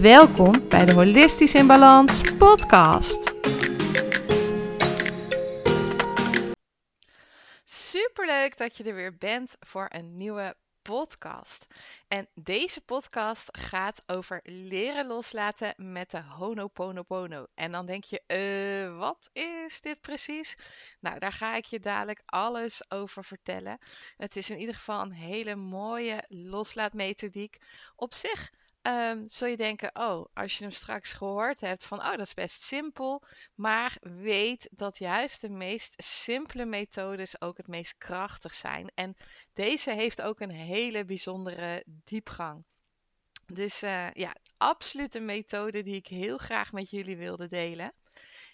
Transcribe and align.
Welkom 0.00 0.68
bij 0.68 0.84
de 0.84 0.94
Holistisch 0.94 1.54
in 1.54 1.66
Balans 1.66 2.36
podcast. 2.36 3.34
Superleuk 7.64 8.56
dat 8.56 8.76
je 8.76 8.84
er 8.84 8.94
weer 8.94 9.16
bent 9.16 9.56
voor 9.60 9.86
een 9.88 10.16
nieuwe 10.16 10.56
podcast. 10.82 11.66
En 12.08 12.28
deze 12.34 12.80
podcast 12.80 13.48
gaat 13.58 14.02
over 14.06 14.40
leren 14.44 15.06
loslaten 15.06 15.74
met 15.76 16.10
de 16.10 16.22
Honoponopono. 16.22 17.46
En 17.54 17.72
dan 17.72 17.86
denk 17.86 18.04
je, 18.04 18.22
uh, 18.26 18.98
wat 18.98 19.30
is 19.32 19.80
dit 19.80 20.00
precies? 20.00 20.56
Nou, 21.00 21.18
daar 21.18 21.32
ga 21.32 21.56
ik 21.56 21.64
je 21.64 21.80
dadelijk 21.80 22.22
alles 22.24 22.90
over 22.90 23.24
vertellen. 23.24 23.78
Het 24.16 24.36
is 24.36 24.50
in 24.50 24.58
ieder 24.58 24.74
geval 24.74 25.02
een 25.02 25.12
hele 25.12 25.54
mooie 25.54 26.24
loslaatmethodiek. 26.28 27.56
Op 27.96 28.14
zich 28.14 28.50
um, 28.82 29.28
zul 29.28 29.48
je 29.48 29.56
denken, 29.56 29.90
oh, 29.94 30.26
als 30.34 30.58
je 30.58 30.64
hem 30.64 30.72
straks 30.72 31.12
gehoord 31.12 31.60
hebt 31.60 31.84
van, 31.84 31.98
oh, 31.98 32.10
dat 32.10 32.20
is 32.20 32.34
best 32.34 32.62
simpel. 32.62 33.22
Maar 33.54 33.96
weet 34.00 34.68
dat 34.72 34.98
juist 34.98 35.40
de 35.40 35.50
meest 35.50 36.02
simpele 36.02 36.64
methodes 36.64 37.40
ook 37.40 37.56
het 37.56 37.68
meest 37.68 37.98
krachtig 37.98 38.54
zijn. 38.54 38.90
En 38.94 39.16
deze 39.52 39.90
heeft 39.90 40.22
ook 40.22 40.40
een 40.40 40.50
hele 40.50 41.04
bijzondere 41.04 41.84
diepgang. 41.86 42.64
Dus 43.46 43.82
uh, 43.82 44.10
ja, 44.10 44.36
absoluut 44.56 45.14
een 45.14 45.24
methode 45.24 45.82
die 45.82 45.94
ik 45.94 46.06
heel 46.06 46.38
graag 46.38 46.72
met 46.72 46.90
jullie 46.90 47.16
wilde 47.16 47.48
delen. 47.48 47.92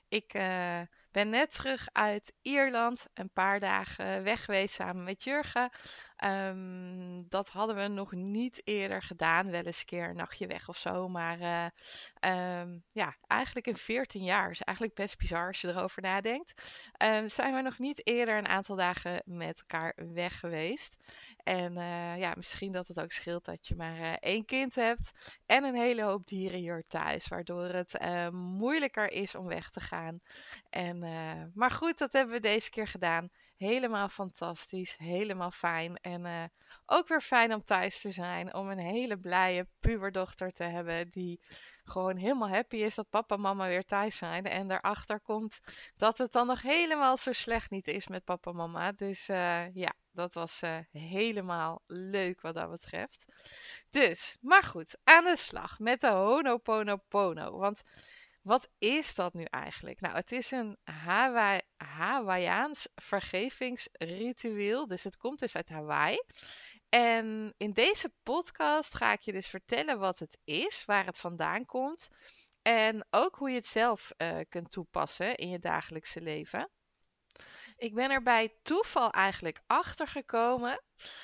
Ik 0.08 0.34
uh, 0.34 0.80
ben 1.10 1.28
net 1.28 1.54
terug 1.54 1.88
uit 1.92 2.32
Ierland, 2.42 3.06
een 3.14 3.30
paar 3.30 3.60
dagen 3.60 4.22
weg 4.22 4.44
geweest 4.44 4.74
samen 4.74 5.04
met 5.04 5.24
Jurgen. 5.24 5.70
Um, 6.24 7.28
dat 7.28 7.48
hadden 7.48 7.77
we 7.77 7.88
nog 7.88 8.12
niet 8.12 8.61
eerder 8.64 9.02
gedaan. 9.02 9.50
Wel 9.50 9.62
eens 9.62 9.80
een 9.80 9.86
keer 9.86 10.08
een 10.08 10.16
nachtje 10.16 10.47
weg 10.47 10.69
of 10.69 10.77
zo. 10.77 11.08
Maar 11.08 11.38
uh, 11.41 12.60
um, 12.60 12.84
ja, 12.92 13.16
eigenlijk 13.27 13.66
in 13.66 13.77
14 13.77 14.25
jaar. 14.25 14.50
Is 14.50 14.62
eigenlijk 14.62 14.97
best 14.97 15.19
bizar 15.19 15.47
als 15.47 15.60
je 15.60 15.69
erover 15.69 16.02
nadenkt. 16.02 16.62
Um, 17.02 17.28
zijn 17.28 17.55
we 17.55 17.62
nog 17.62 17.78
niet 17.78 18.06
eerder 18.06 18.38
een 18.38 18.48
aantal 18.48 18.77
dagen 18.77 19.22
met 19.25 19.58
elkaar 19.58 19.92
weg 19.97 20.38
geweest. 20.38 20.97
En 21.42 21.72
uh, 21.72 22.19
ja, 22.19 22.32
misschien 22.36 22.72
dat 22.72 22.88
het 22.88 23.00
ook 23.00 23.12
scheelt 23.12 23.44
dat 23.44 23.66
je 23.66 23.77
maar 23.77 23.98
uh, 23.98 24.12
één 24.12 24.44
kind 24.44 24.75
hebt. 24.75 25.10
En 25.47 25.64
een 25.64 25.77
hele 25.77 26.03
hoop 26.03 26.27
dieren 26.27 26.58
hier 26.58 26.84
thuis. 26.88 27.28
Waardoor 27.28 27.64
het 27.64 27.98
moeilijker 28.32 29.10
is 29.12 29.34
om 29.34 29.47
weg 29.47 29.70
te 29.70 29.80
gaan. 29.80 30.20
En, 30.70 30.98
maar 31.55 31.70
goed, 31.70 31.98
dat 31.98 32.12
hebben 32.12 32.34
we 32.34 32.41
deze 32.41 32.70
keer 32.70 32.86
gedaan. 32.88 33.30
Helemaal 33.58 34.08
fantastisch, 34.08 34.96
helemaal 34.96 35.50
fijn. 35.50 35.96
En 35.96 36.24
uh, 36.24 36.44
ook 36.86 37.08
weer 37.08 37.20
fijn 37.20 37.54
om 37.54 37.64
thuis 37.64 38.00
te 38.00 38.10
zijn. 38.10 38.54
Om 38.54 38.70
een 38.70 38.78
hele 38.78 39.18
blije 39.18 39.66
puberdochter 39.80 40.52
te 40.52 40.62
hebben. 40.62 41.08
Die 41.08 41.40
gewoon 41.84 42.16
helemaal 42.16 42.48
happy 42.48 42.76
is 42.76 42.94
dat 42.94 43.10
papa 43.10 43.34
en 43.34 43.40
mama 43.40 43.66
weer 43.66 43.84
thuis 43.84 44.16
zijn. 44.16 44.44
En 44.44 44.68
daarachter 44.68 45.20
komt 45.20 45.58
dat 45.96 46.18
het 46.18 46.32
dan 46.32 46.46
nog 46.46 46.62
helemaal 46.62 47.16
zo 47.16 47.32
slecht 47.32 47.70
niet 47.70 47.88
is 47.88 48.08
met 48.08 48.24
papa 48.24 48.50
en 48.50 48.56
mama. 48.56 48.92
Dus 48.92 49.28
uh, 49.28 49.74
ja, 49.74 49.92
dat 50.12 50.34
was 50.34 50.62
uh, 50.62 50.78
helemaal 50.92 51.82
leuk 51.86 52.41
wat 52.41 52.54
dat 52.54 52.70
betreft. 52.70 53.24
Dus, 53.91 54.36
maar 54.41 54.62
goed, 54.62 54.98
aan 55.04 55.24
de 55.24 55.36
slag 55.36 55.78
met 55.78 56.00
de 56.00 56.08
Honoponopono. 56.08 57.58
Want 57.58 57.82
wat 58.48 58.69
is 58.78 59.14
dat 59.14 59.34
nu 59.34 59.44
eigenlijk? 59.44 60.00
Nou, 60.00 60.14
het 60.14 60.32
is 60.32 60.50
een 60.50 60.76
Hawaii, 60.84 61.60
Hawaiiaans 61.76 62.88
vergevingsritueel. 62.94 64.86
Dus 64.86 65.04
het 65.04 65.16
komt 65.16 65.38
dus 65.38 65.56
uit 65.56 65.69
Hawaii. 65.69 66.22
En 66.88 67.54
in 67.56 67.72
deze 67.72 68.12
podcast 68.22 68.94
ga 68.94 69.12
ik 69.12 69.20
je 69.20 69.32
dus 69.32 69.47
vertellen 69.47 69.98
wat 69.98 70.19
het 70.19 70.38
is, 70.44 70.84
waar 70.84 71.06
het 71.06 71.19
vandaan 71.19 71.64
komt. 71.64 72.09
En 72.62 73.06
ook 73.10 73.36
hoe 73.36 73.50
je 73.50 73.56
het 73.56 73.66
zelf 73.66 74.10
uh, 74.16 74.38
kunt 74.48 74.70
toepassen 74.70 75.36
in 75.36 75.48
je 75.48 75.59
dagelijkse 75.59 76.20
leven. 76.20 76.70
Ik 77.78 77.94
ben 77.94 78.11
er 78.11 78.22
bij 78.22 78.55
toeval 78.62 79.11
eigenlijk 79.11 79.61
achter 79.66 80.06
gekomen. 80.06 80.83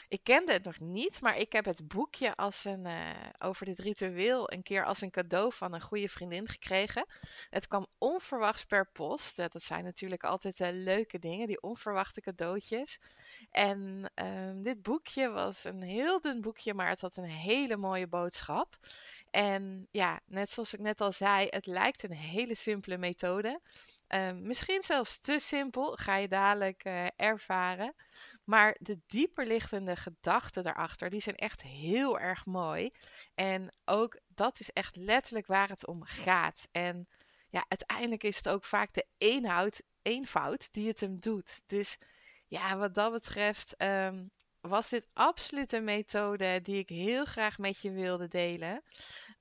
Ik 0.08 0.20
kende 0.22 0.52
het 0.52 0.64
nog 0.64 0.80
niet, 0.80 1.20
maar 1.20 1.36
ik 1.36 1.52
heb 1.52 1.64
het 1.64 1.88
boekje 1.88 2.36
als 2.36 2.64
een, 2.64 2.86
uh, 2.86 3.10
over 3.38 3.66
dit 3.66 3.78
ritueel 3.78 4.52
een 4.52 4.62
keer 4.62 4.84
als 4.84 5.00
een 5.00 5.10
cadeau 5.10 5.52
van 5.52 5.72
een 5.72 5.80
goede 5.80 6.08
vriendin 6.08 6.48
gekregen. 6.48 7.06
Het 7.50 7.68
kwam 7.68 7.86
onverwachts 7.98 8.64
per 8.64 8.90
post. 8.92 9.36
Dat 9.36 9.62
zijn 9.62 9.84
natuurlijk 9.84 10.24
altijd 10.24 10.60
uh, 10.60 10.68
leuke 10.70 11.18
dingen, 11.18 11.46
die 11.46 11.62
onverwachte 11.62 12.20
cadeautjes. 12.20 12.98
En 13.50 14.10
uh, 14.22 14.50
dit 14.54 14.82
boekje 14.82 15.30
was 15.30 15.64
een 15.64 15.82
heel 15.82 16.20
dun 16.20 16.40
boekje, 16.40 16.74
maar 16.74 16.88
het 16.88 17.00
had 17.00 17.16
een 17.16 17.24
hele 17.24 17.76
mooie 17.76 18.06
boodschap. 18.06 18.78
En 19.30 19.88
ja, 19.90 20.20
net 20.26 20.50
zoals 20.50 20.74
ik 20.74 20.80
net 20.80 21.00
al 21.00 21.12
zei, 21.12 21.46
het 21.50 21.66
lijkt 21.66 22.02
een 22.02 22.12
hele 22.12 22.54
simpele 22.54 22.98
methode. 22.98 23.60
Uh, 24.08 24.32
misschien 24.32 24.82
zelfs 24.82 25.18
te 25.18 25.38
simpel, 25.38 25.92
ga 25.92 26.16
je 26.16 26.28
dadelijk 26.28 26.84
uh, 26.84 27.06
ervaren. 27.16 27.94
Maar 28.44 28.76
de 28.80 29.00
dieperliggende 29.06 29.96
gedachten 29.96 30.62
daarachter, 30.62 31.10
die 31.10 31.20
zijn 31.20 31.36
echt 31.36 31.62
heel 31.62 32.18
erg 32.18 32.46
mooi. 32.46 32.90
En 33.34 33.72
ook 33.84 34.20
dat 34.28 34.60
is 34.60 34.70
echt 34.70 34.96
letterlijk 34.96 35.46
waar 35.46 35.68
het 35.68 35.86
om 35.86 36.04
gaat. 36.04 36.68
En 36.72 37.08
ja, 37.50 37.64
uiteindelijk 37.68 38.22
is 38.22 38.36
het 38.36 38.48
ook 38.48 38.64
vaak 38.64 38.94
de 38.94 39.06
eenhoud, 39.18 39.82
eenvoud 40.02 40.72
die 40.72 40.88
het 40.88 41.00
hem 41.00 41.20
doet. 41.20 41.62
Dus 41.66 41.98
ja, 42.46 42.76
wat 42.76 42.94
dat 42.94 43.12
betreft 43.12 43.82
um, 43.82 44.30
was 44.68 44.88
dit 44.88 45.06
absoluut 45.12 45.72
een 45.72 45.84
methode 45.84 46.60
die 46.62 46.78
ik 46.78 46.88
heel 46.88 47.24
graag 47.24 47.58
met 47.58 47.80
je 47.80 47.90
wilde 47.90 48.28
delen. 48.28 48.82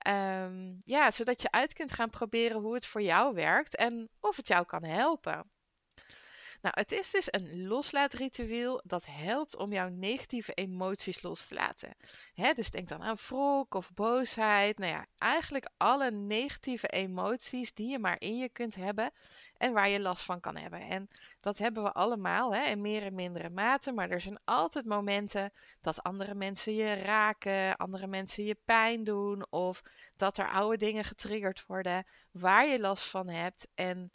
Um, 0.07 0.77
ja, 0.83 1.11
zodat 1.11 1.41
je 1.41 1.51
uit 1.51 1.73
kunt 1.73 1.93
gaan 1.93 2.09
proberen 2.09 2.61
hoe 2.61 2.73
het 2.73 2.85
voor 2.85 3.01
jou 3.01 3.33
werkt 3.33 3.75
en 3.75 4.09
of 4.19 4.35
het 4.35 4.47
jou 4.47 4.65
kan 4.65 4.83
helpen. 4.83 5.51
Nou, 6.63 6.75
het 6.77 6.91
is 6.91 7.11
dus 7.11 7.27
een 7.29 7.67
loslaatritueel 7.67 8.81
dat 8.85 9.05
helpt 9.05 9.55
om 9.55 9.73
jouw 9.73 9.89
negatieve 9.89 10.53
emoties 10.53 11.21
los 11.21 11.47
te 11.47 11.55
laten. 11.55 11.95
Hè, 12.33 12.53
dus 12.53 12.71
denk 12.71 12.87
dan 12.87 13.03
aan 13.03 13.17
wrok 13.27 13.73
of 13.73 13.93
boosheid. 13.93 14.77
Nou 14.77 14.91
ja, 14.91 15.05
eigenlijk 15.17 15.69
alle 15.77 16.11
negatieve 16.11 16.87
emoties 16.87 17.73
die 17.73 17.89
je 17.89 17.99
maar 17.99 18.15
in 18.19 18.37
je 18.37 18.49
kunt 18.49 18.75
hebben 18.75 19.11
en 19.57 19.73
waar 19.73 19.89
je 19.89 19.99
last 19.99 20.23
van 20.23 20.39
kan 20.39 20.55
hebben. 20.55 20.79
En 20.79 21.07
dat 21.39 21.57
hebben 21.57 21.83
we 21.83 21.91
allemaal 21.91 22.53
hè, 22.53 22.65
in 22.65 22.81
meer 22.81 23.03
en 23.03 23.15
mindere 23.15 23.49
mate. 23.49 23.91
Maar 23.91 24.09
er 24.09 24.21
zijn 24.21 24.39
altijd 24.43 24.85
momenten 24.85 25.53
dat 25.81 26.03
andere 26.03 26.35
mensen 26.35 26.73
je 26.73 26.93
raken, 26.93 27.75
andere 27.75 28.07
mensen 28.07 28.43
je 28.43 28.57
pijn 28.65 29.03
doen 29.03 29.45
of 29.49 29.81
dat 30.15 30.37
er 30.37 30.49
oude 30.49 30.77
dingen 30.77 31.03
getriggerd 31.03 31.65
worden 31.65 32.05
waar 32.31 32.65
je 32.67 32.79
last 32.79 33.05
van 33.09 33.29
hebt. 33.29 33.67
En 33.75 34.11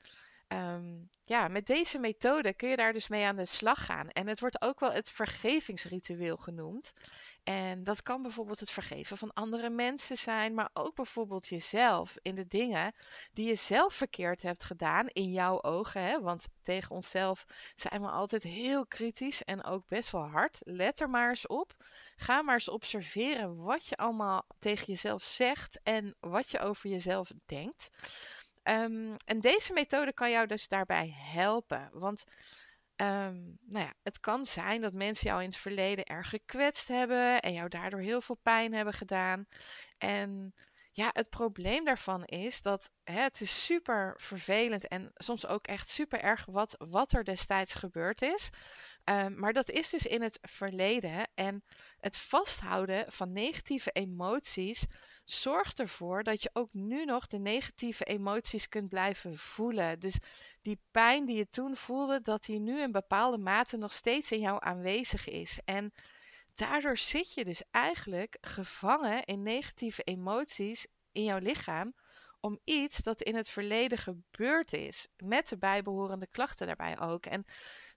Um, 0.49 1.11
ja, 1.25 1.49
met 1.49 1.67
deze 1.67 1.99
methode 1.99 2.55
kun 2.55 2.69
je 2.69 2.77
daar 2.77 2.93
dus 2.93 3.09
mee 3.09 3.25
aan 3.25 3.37
de 3.37 3.45
slag 3.45 3.85
gaan. 3.85 4.09
En 4.09 4.27
het 4.27 4.41
wordt 4.41 4.63
ook 4.63 4.81
wel 4.81 4.93
het 4.93 5.11
vergevingsritueel 5.11 6.37
genoemd. 6.37 6.93
En 7.45 7.85
dat 7.85 8.03
kan 8.03 8.23
bijvoorbeeld 8.23 8.61
het 8.61 8.71
vergeven 8.71 9.19
van 9.19 9.33
andere 9.33 9.71
mensen 9.71 10.17
zijn, 10.17 10.55
maar 10.55 10.71
ook 10.73 10.95
bijvoorbeeld 10.95 11.47
jezelf 11.47 12.17
in 12.23 12.35
de 12.35 12.47
dingen 12.47 12.95
die 13.33 13.47
je 13.47 13.55
zelf 13.55 13.95
verkeerd 13.95 14.43
hebt 14.43 14.65
gedaan 14.65 15.07
in 15.09 15.31
jouw 15.31 15.63
ogen. 15.63 16.03
Hè? 16.03 16.21
Want 16.21 16.47
tegen 16.63 16.91
onszelf 16.91 17.45
zijn 17.75 18.03
we 18.03 18.09
altijd 18.09 18.43
heel 18.43 18.87
kritisch 18.87 19.45
en 19.45 19.65
ook 19.65 19.87
best 19.87 20.11
wel 20.11 20.27
hard. 20.27 20.59
Let 20.61 21.01
er 21.01 21.11
maar 21.11 21.29
eens 21.29 21.47
op. 21.47 21.75
Ga 22.17 22.43
maar 22.43 22.55
eens 22.55 22.69
observeren 22.69 23.57
wat 23.57 23.87
je 23.87 23.97
allemaal 23.97 24.47
tegen 24.59 24.87
jezelf 24.87 25.23
zegt 25.23 25.81
en 25.83 26.17
wat 26.21 26.51
je 26.51 26.59
over 26.59 26.91
jezelf 26.91 27.33
denkt. 27.47 27.91
Um, 28.71 29.17
en 29.25 29.41
deze 29.41 29.73
methode 29.73 30.13
kan 30.13 30.31
jou 30.31 30.47
dus 30.47 30.69
daarbij 30.69 31.15
helpen. 31.17 31.91
Want 31.93 32.25
um, 32.97 33.59
nou 33.61 33.85
ja, 33.85 33.95
het 34.03 34.21
kan 34.21 34.47
zijn 34.47 34.81
dat 34.81 34.93
mensen 34.93 35.29
jou 35.29 35.43
in 35.43 35.49
het 35.49 35.59
verleden 35.59 36.05
erg 36.05 36.29
gekwetst 36.29 36.89
hebben 36.89 37.41
en 37.41 37.53
jou 37.53 37.69
daardoor 37.69 38.01
heel 38.01 38.21
veel 38.21 38.39
pijn 38.43 38.75
hebben 38.75 38.95
gedaan. 38.95 39.47
En 39.99 40.55
ja, 40.93 41.11
het 41.13 41.31
probleem 41.31 41.85
daarvan 41.85 42.25
is 42.25 42.63
dat 42.63 42.91
hè, 43.05 43.21
het 43.21 43.41
is 43.41 43.65
super 43.65 44.15
vervelend 44.17 44.89
en 44.89 45.11
soms 45.15 45.47
ook 45.47 45.67
echt 45.67 45.89
super 45.89 46.21
erg 46.21 46.45
wat, 46.45 46.75
wat 46.79 47.13
er 47.13 47.25
destijds 47.25 47.75
gebeurd 47.75 48.23
is. 48.23 48.51
Um, 49.05 49.39
maar 49.39 49.53
dat 49.53 49.71
is 49.71 49.91
dus 49.91 50.07
in 50.07 50.23
het 50.23 50.39
verleden. 50.43 51.29
En 51.35 51.65
het 51.99 52.17
vasthouden 52.17 53.13
van 53.13 53.33
negatieve 53.33 53.91
emoties 53.91 54.87
zorg 55.31 55.73
ervoor 55.73 56.23
dat 56.23 56.43
je 56.43 56.51
ook 56.53 56.73
nu 56.73 57.05
nog 57.05 57.27
de 57.27 57.39
negatieve 57.39 58.05
emoties 58.05 58.69
kunt 58.69 58.89
blijven 58.89 59.37
voelen. 59.37 60.01
Dus 60.01 60.19
die 60.63 60.81
pijn 60.91 61.25
die 61.25 61.37
je 61.37 61.49
toen 61.49 61.77
voelde, 61.77 62.21
dat 62.21 62.45
die 62.45 62.61
nu 62.61 62.81
in 62.81 62.93
bepaalde 62.93 63.39
mate 63.39 63.77
nog 63.77 63.93
steeds 63.93 64.33
in 64.33 64.41
jou 64.41 64.57
aanwezig 64.61 65.29
is. 65.29 65.61
En 65.65 65.93
daardoor 66.55 66.99
zit 66.99 67.35
je 67.35 67.45
dus 67.45 67.63
eigenlijk 67.71 68.39
gevangen 68.41 69.25
in 69.25 69.43
negatieve 69.43 70.03
emoties 70.03 70.87
in 71.13 71.25
jouw 71.25 71.39
lichaam 71.39 71.95
om 72.41 72.59
iets 72.65 72.99
dat 72.99 73.23
in 73.23 73.35
het 73.35 73.49
verleden 73.49 73.99
gebeurd 73.99 74.73
is, 74.73 75.09
met 75.17 75.49
de 75.49 75.59
bijbehorende 75.59 76.27
klachten 76.27 76.67
daarbij 76.67 77.01
ook. 77.01 77.27
En 77.27 77.45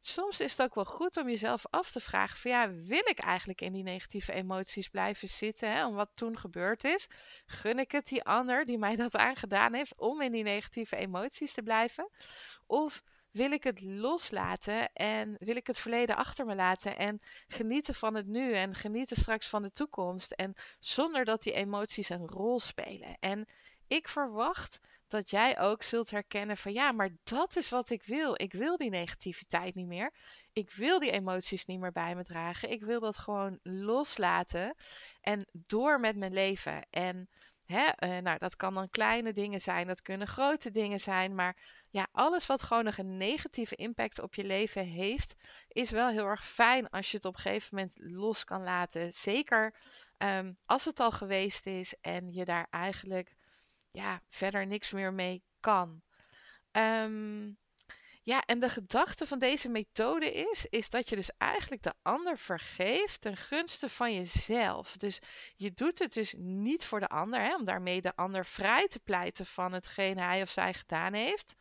soms 0.01 0.39
is 0.39 0.51
het 0.51 0.61
ook 0.61 0.75
wel 0.75 0.85
goed 0.85 1.17
om 1.17 1.29
jezelf 1.29 1.63
af 1.69 1.91
te 1.91 1.99
vragen 1.99 2.37
van 2.37 2.51
ja, 2.51 2.73
wil 2.73 3.03
ik 3.05 3.19
eigenlijk 3.19 3.61
in 3.61 3.73
die 3.73 3.83
negatieve 3.83 4.33
emoties 4.33 4.87
blijven 4.87 5.27
zitten, 5.27 5.71
hè, 5.71 5.85
om 5.85 5.95
wat 5.95 6.11
toen 6.15 6.37
gebeurd 6.37 6.83
is? 6.83 7.07
Gun 7.45 7.79
ik 7.79 7.91
het 7.91 8.07
die 8.07 8.23
ander 8.23 8.65
die 8.65 8.77
mij 8.77 8.95
dat 8.95 9.15
aangedaan 9.27 9.73
heeft 9.73 9.97
om 9.97 10.21
in 10.21 10.31
die 10.31 10.43
negatieve 10.43 10.95
emoties 10.95 11.53
te 11.53 11.63
blijven? 11.63 12.09
Of 12.67 13.03
wil 13.31 13.51
ik 13.51 13.63
het 13.63 13.81
loslaten 13.81 14.93
en 14.93 15.35
wil 15.39 15.55
ik 15.55 15.67
het 15.67 15.77
verleden 15.77 16.15
achter 16.15 16.45
me 16.45 16.55
laten 16.55 16.97
en 16.97 17.21
genieten 17.47 17.95
van 17.95 18.15
het 18.15 18.27
nu 18.27 18.53
en 18.53 18.75
genieten 18.75 19.17
straks 19.17 19.47
van 19.47 19.61
de 19.61 19.71
toekomst 19.71 20.31
en 20.31 20.53
zonder 20.79 21.25
dat 21.25 21.43
die 21.43 21.53
emoties 21.53 22.09
een 22.09 22.27
rol 22.27 22.59
spelen. 22.59 23.17
En 23.19 23.47
ik 23.87 24.07
verwacht 24.07 24.79
dat 25.11 25.29
jij 25.29 25.59
ook 25.59 25.83
zult 25.83 26.09
herkennen 26.09 26.57
van 26.57 26.73
ja, 26.73 26.91
maar 26.91 27.09
dat 27.23 27.55
is 27.55 27.69
wat 27.69 27.89
ik 27.89 28.03
wil. 28.03 28.41
Ik 28.41 28.53
wil 28.53 28.77
die 28.77 28.89
negativiteit 28.89 29.75
niet 29.75 29.87
meer. 29.87 30.13
Ik 30.53 30.71
wil 30.71 30.99
die 30.99 31.11
emoties 31.11 31.65
niet 31.65 31.79
meer 31.79 31.91
bij 31.91 32.15
me 32.15 32.23
dragen. 32.23 32.69
Ik 32.69 32.83
wil 32.83 32.99
dat 32.99 33.17
gewoon 33.17 33.59
loslaten 33.63 34.75
en 35.21 35.47
door 35.51 35.99
met 35.99 36.15
mijn 36.15 36.33
leven. 36.33 36.87
En 36.89 37.29
hè, 37.65 37.87
uh, 37.99 38.17
nou, 38.17 38.37
dat 38.37 38.55
kan 38.55 38.73
dan 38.73 38.89
kleine 38.89 39.33
dingen 39.33 39.61
zijn, 39.61 39.87
dat 39.87 40.01
kunnen 40.01 40.27
grote 40.27 40.71
dingen 40.71 40.99
zijn, 40.99 41.35
maar 41.35 41.57
ja, 41.89 42.07
alles 42.11 42.45
wat 42.45 42.63
gewoon 42.63 42.83
nog 42.83 42.97
een 42.97 43.17
negatieve 43.17 43.75
impact 43.75 44.19
op 44.19 44.35
je 44.35 44.43
leven 44.43 44.85
heeft, 44.85 45.35
is 45.67 45.91
wel 45.91 46.09
heel 46.09 46.25
erg 46.25 46.47
fijn 46.47 46.89
als 46.89 47.11
je 47.11 47.17
het 47.17 47.25
op 47.25 47.35
een 47.35 47.41
gegeven 47.41 47.75
moment 47.75 47.91
los 47.95 48.43
kan 48.43 48.63
laten. 48.63 49.13
Zeker 49.13 49.75
um, 50.17 50.57
als 50.65 50.85
het 50.85 50.99
al 50.99 51.11
geweest 51.11 51.65
is 51.65 51.95
en 52.01 52.33
je 52.33 52.45
daar 52.45 52.67
eigenlijk 52.69 53.35
ja, 53.91 54.21
verder 54.29 54.67
niks 54.67 54.91
meer 54.91 55.13
mee 55.13 55.43
kan. 55.59 56.01
Um, 56.71 57.57
ja, 58.23 58.43
en 58.45 58.59
de 58.59 58.69
gedachte 58.69 59.27
van 59.27 59.39
deze 59.39 59.69
methode 59.69 60.31
is, 60.33 60.65
is 60.65 60.89
dat 60.89 61.09
je 61.09 61.15
dus 61.15 61.29
eigenlijk 61.37 61.83
de 61.83 61.93
ander 62.01 62.37
vergeeft 62.37 63.21
ten 63.21 63.37
gunste 63.37 63.89
van 63.89 64.13
jezelf. 64.13 64.97
Dus 64.97 65.19
je 65.55 65.71
doet 65.71 65.99
het 65.99 66.13
dus 66.13 66.33
niet 66.37 66.85
voor 66.85 66.99
de 66.99 67.07
ander, 67.07 67.39
hè, 67.41 67.55
om 67.55 67.65
daarmee 67.65 68.01
de 68.01 68.15
ander 68.15 68.45
vrij 68.45 68.87
te 68.87 68.99
pleiten 68.99 69.45
van 69.45 69.73
hetgeen 69.73 70.17
hij 70.17 70.41
of 70.41 70.49
zij 70.49 70.73
gedaan 70.73 71.13
heeft. 71.13 71.55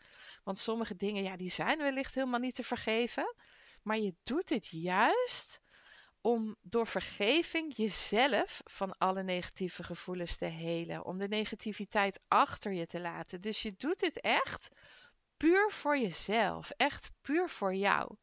Want 0.44 0.58
sommige 0.58 0.96
dingen, 0.96 1.22
ja, 1.22 1.36
die 1.36 1.50
zijn 1.50 1.78
wellicht 1.78 2.14
helemaal 2.14 2.40
niet 2.40 2.54
te 2.54 2.62
vergeven. 2.62 3.34
Maar 3.82 3.98
je 3.98 4.14
doet 4.22 4.48
dit 4.48 4.66
juist 4.66 5.60
om 6.20 6.56
door 6.62 6.86
vergeving 6.86 7.76
jezelf 7.76 8.60
van 8.64 8.98
alle 8.98 9.22
negatieve 9.22 9.82
gevoelens 9.82 10.36
te 10.36 10.44
helen. 10.44 11.04
Om 11.04 11.18
de 11.18 11.28
negativiteit 11.28 12.20
achter 12.28 12.72
je 12.72 12.86
te 12.86 13.00
laten. 13.00 13.40
Dus 13.40 13.62
je 13.62 13.74
doet 13.76 13.98
dit 13.98 14.20
echt 14.20 14.68
puur 15.36 15.70
voor 15.70 15.98
jezelf. 15.98 16.70
Echt 16.70 17.10
puur 17.20 17.48
voor 17.48 17.74
jou. 17.74 18.16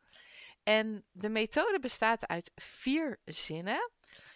En 0.63 1.05
de 1.11 1.29
methode 1.29 1.79
bestaat 1.79 2.27
uit 2.27 2.51
vier 2.55 3.19
zinnen. 3.25 3.91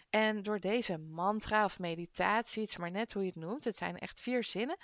En 0.10 0.44
door 0.44 0.60
deze 0.60 0.98
mantra 0.98 1.66
of 1.66 1.80
meditatie, 1.80 2.62
het 2.62 2.72
is 2.72 2.78
maar 2.78 2.92
net 2.92 3.14
hoe 3.14 3.22
je 3.22 3.28
het 3.28 3.38
noemt, 3.38 3.64
het 3.64 3.76
zijn 3.76 3.98
echt 3.98 4.20
vier 4.20 4.44
zinnen, 4.44 4.78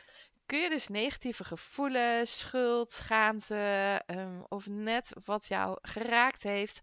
kun 0.46 0.60
je 0.60 0.70
dus 0.70 0.88
negatieve 0.88 1.44
gevoelens, 1.44 2.40
schuld, 2.40 2.92
schaamte 2.94 4.02
um, 4.06 4.46
of 4.48 4.68
net 4.68 5.12
wat 5.24 5.48
jou 5.48 5.78
geraakt 5.82 6.44
heeft, 6.44 6.80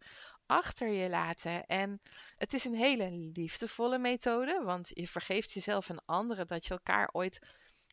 achter 0.46 0.88
je 0.88 1.08
laten. 1.08 1.67
En 1.67 2.00
het 2.37 2.52
is 2.52 2.64
een 2.64 2.75
hele 2.75 3.11
liefdevolle 3.11 3.99
methode, 3.99 4.62
want 4.64 4.91
je 4.94 5.08
vergeeft 5.08 5.52
jezelf 5.52 5.88
en 5.88 6.05
anderen 6.05 6.46
dat 6.46 6.67
je 6.67 6.70
elkaar 6.70 7.08
ooit 7.12 7.38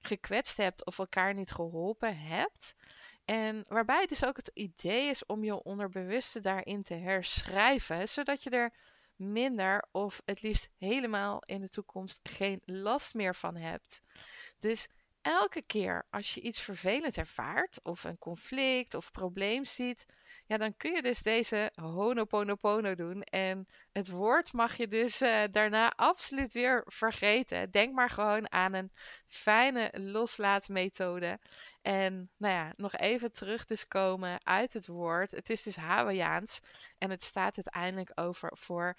gekwetst 0.02 0.58
hebt 0.58 0.86
of 0.86 1.00
elkaar 1.00 1.34
niet 1.34 1.52
geholpen 1.52 2.18
hebt. 2.18 2.76
En 3.26 3.66
waarbij 3.68 4.00
het 4.00 4.10
dus 4.10 4.26
ook 4.26 4.38
het 4.38 4.52
idee 4.54 5.10
is 5.10 5.26
om 5.26 5.44
je 5.44 5.64
onderbewuste 5.64 6.40
daarin 6.40 6.84
te 6.84 6.94
herschrijven, 6.94 8.08
zodat 8.08 8.44
je 8.44 8.50
er 8.50 8.74
minder 9.16 9.88
of 9.92 10.22
het 10.26 10.42
liefst 10.42 10.70
helemaal 10.78 11.44
in 11.44 11.62
de 11.62 11.70
toekomst 11.70 12.20
geen 12.24 12.62
last 12.66 13.14
meer 13.14 13.36
van 13.36 13.56
hebt. 13.56 14.02
Dus 14.60 14.88
elke 15.22 15.62
keer 15.62 16.06
als 16.10 16.34
je 16.34 16.42
iets 16.42 16.60
vervelend 16.60 17.18
ervaart, 17.18 17.80
of 17.84 18.04
een 18.04 18.18
conflict 18.18 18.94
of 18.94 19.12
probleem 19.12 19.66
ziet, 19.66 20.06
ja, 20.52 20.58
dan 20.58 20.78
kun 20.78 20.92
je 20.94 21.02
dus 21.02 21.22
deze 21.22 21.72
honoponopono 21.82 22.96
doen. 22.96 23.22
En 23.22 23.68
het 23.92 24.10
woord 24.10 24.54
mag 24.54 24.78
je 24.78 24.88
dus 24.88 25.22
uh, 25.22 25.44
daarna 25.52 25.94
absoluut 25.96 26.54
weer 26.54 26.84
vergeten. 26.86 27.72
Denk 27.72 27.94
maar 27.94 28.10
gewoon 28.10 28.52
aan 28.52 28.74
een 28.74 28.92
fijne 29.28 29.92
loslaatmethode. 29.94 31.40
En 31.82 32.30
nou 32.38 32.54
ja, 32.54 32.74
nog 32.76 32.96
even 32.96 33.32
terug 33.32 33.66
dus 33.66 33.88
komen 33.88 34.46
uit 34.46 34.74
het 34.74 34.88
woord. 34.88 35.32
Het 35.32 35.50
is 35.50 35.64
dus 35.64 35.76
Hawaiiaans 35.76 36.60
en 36.98 37.10
het 37.10 37.24
staat 37.24 37.56
uiteindelijk 37.56 38.12
over 38.16 38.58
voor 38.58 38.98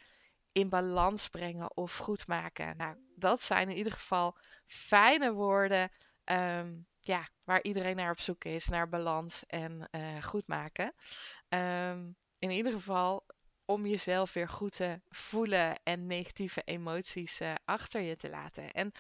in 0.53 0.69
balans 0.69 1.29
brengen 1.29 1.77
of 1.77 1.97
goed 1.97 2.27
maken. 2.27 2.77
Nou, 2.77 2.97
dat 3.17 3.43
zijn 3.43 3.71
in 3.71 3.77
ieder 3.77 3.93
geval 3.93 4.37
fijne 4.67 5.33
woorden. 5.33 5.91
Um, 6.25 6.87
ja, 7.05 7.29
waar 7.45 7.63
iedereen 7.63 7.97
naar 7.97 8.11
op 8.11 8.21
zoek 8.21 8.45
is, 8.45 8.69
naar 8.69 8.89
balans 8.89 9.47
en 9.47 9.89
uh, 9.91 10.23
goed 10.23 10.47
maken. 10.47 10.95
Um, 11.49 12.17
in 12.39 12.51
ieder 12.51 12.73
geval 12.73 13.27
om 13.65 13.87
jezelf 13.87 14.33
weer 14.33 14.49
goed 14.49 14.77
te 14.77 15.01
voelen 15.09 15.83
en 15.83 16.07
negatieve 16.07 16.63
emoties 16.65 17.41
uh, 17.41 17.55
achter 17.65 18.01
je 18.01 18.17
te 18.17 18.31
laten. 18.31 18.73
En 18.73 18.93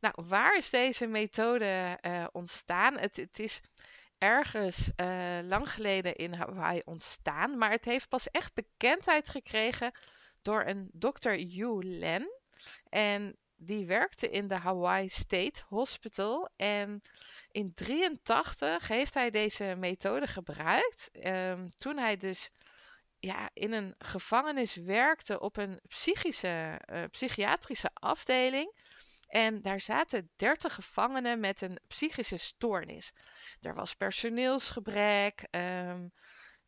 nou, 0.00 0.14
waar 0.26 0.56
is 0.56 0.70
deze 0.70 1.06
methode 1.06 1.98
uh, 2.02 2.26
ontstaan? 2.32 2.98
Het, 2.98 3.16
het, 3.16 3.38
is 3.38 3.60
ergens 4.18 4.90
lang 5.42 5.72
geleden 5.72 6.14
in 6.14 6.32
Hawaii 6.32 6.82
ontstaan, 6.84 7.58
maar 7.58 7.70
het 7.70 7.84
heeft 7.84 8.08
pas 8.08 8.30
echt 8.30 8.54
bekendheid 8.54 9.28
gekregen 9.28 9.92
door 10.42 10.64
een 10.66 10.88
dokter 10.92 11.38
Yu 11.38 11.84
Len. 11.84 12.28
En 12.88 13.36
die 13.58 13.86
werkte 13.86 14.30
in 14.30 14.48
de 14.48 14.54
Hawaii 14.54 15.08
State 15.08 15.62
Hospital. 15.68 16.48
En 16.56 17.02
in 17.50 17.74
83 17.74 18.88
heeft 18.88 19.14
hij 19.14 19.30
deze 19.30 19.74
methode 19.78 20.26
gebruikt. 20.26 21.10
Um, 21.26 21.70
toen 21.74 21.98
hij 21.98 22.16
dus 22.16 22.50
ja, 23.18 23.50
in 23.52 23.72
een 23.72 23.94
gevangenis 23.98 24.74
werkte 24.74 25.40
op 25.40 25.56
een 25.56 25.80
psychische, 25.88 26.80
uh, 26.92 27.04
psychiatrische 27.10 27.90
afdeling. 27.92 28.72
En 29.28 29.62
daar 29.62 29.80
zaten 29.80 30.30
30 30.36 30.74
gevangenen 30.74 31.40
met 31.40 31.62
een 31.62 31.78
psychische 31.86 32.36
stoornis. 32.36 33.12
Er 33.60 33.74
was 33.74 33.94
personeelsgebrek. 33.94 35.46
Um, 35.50 36.12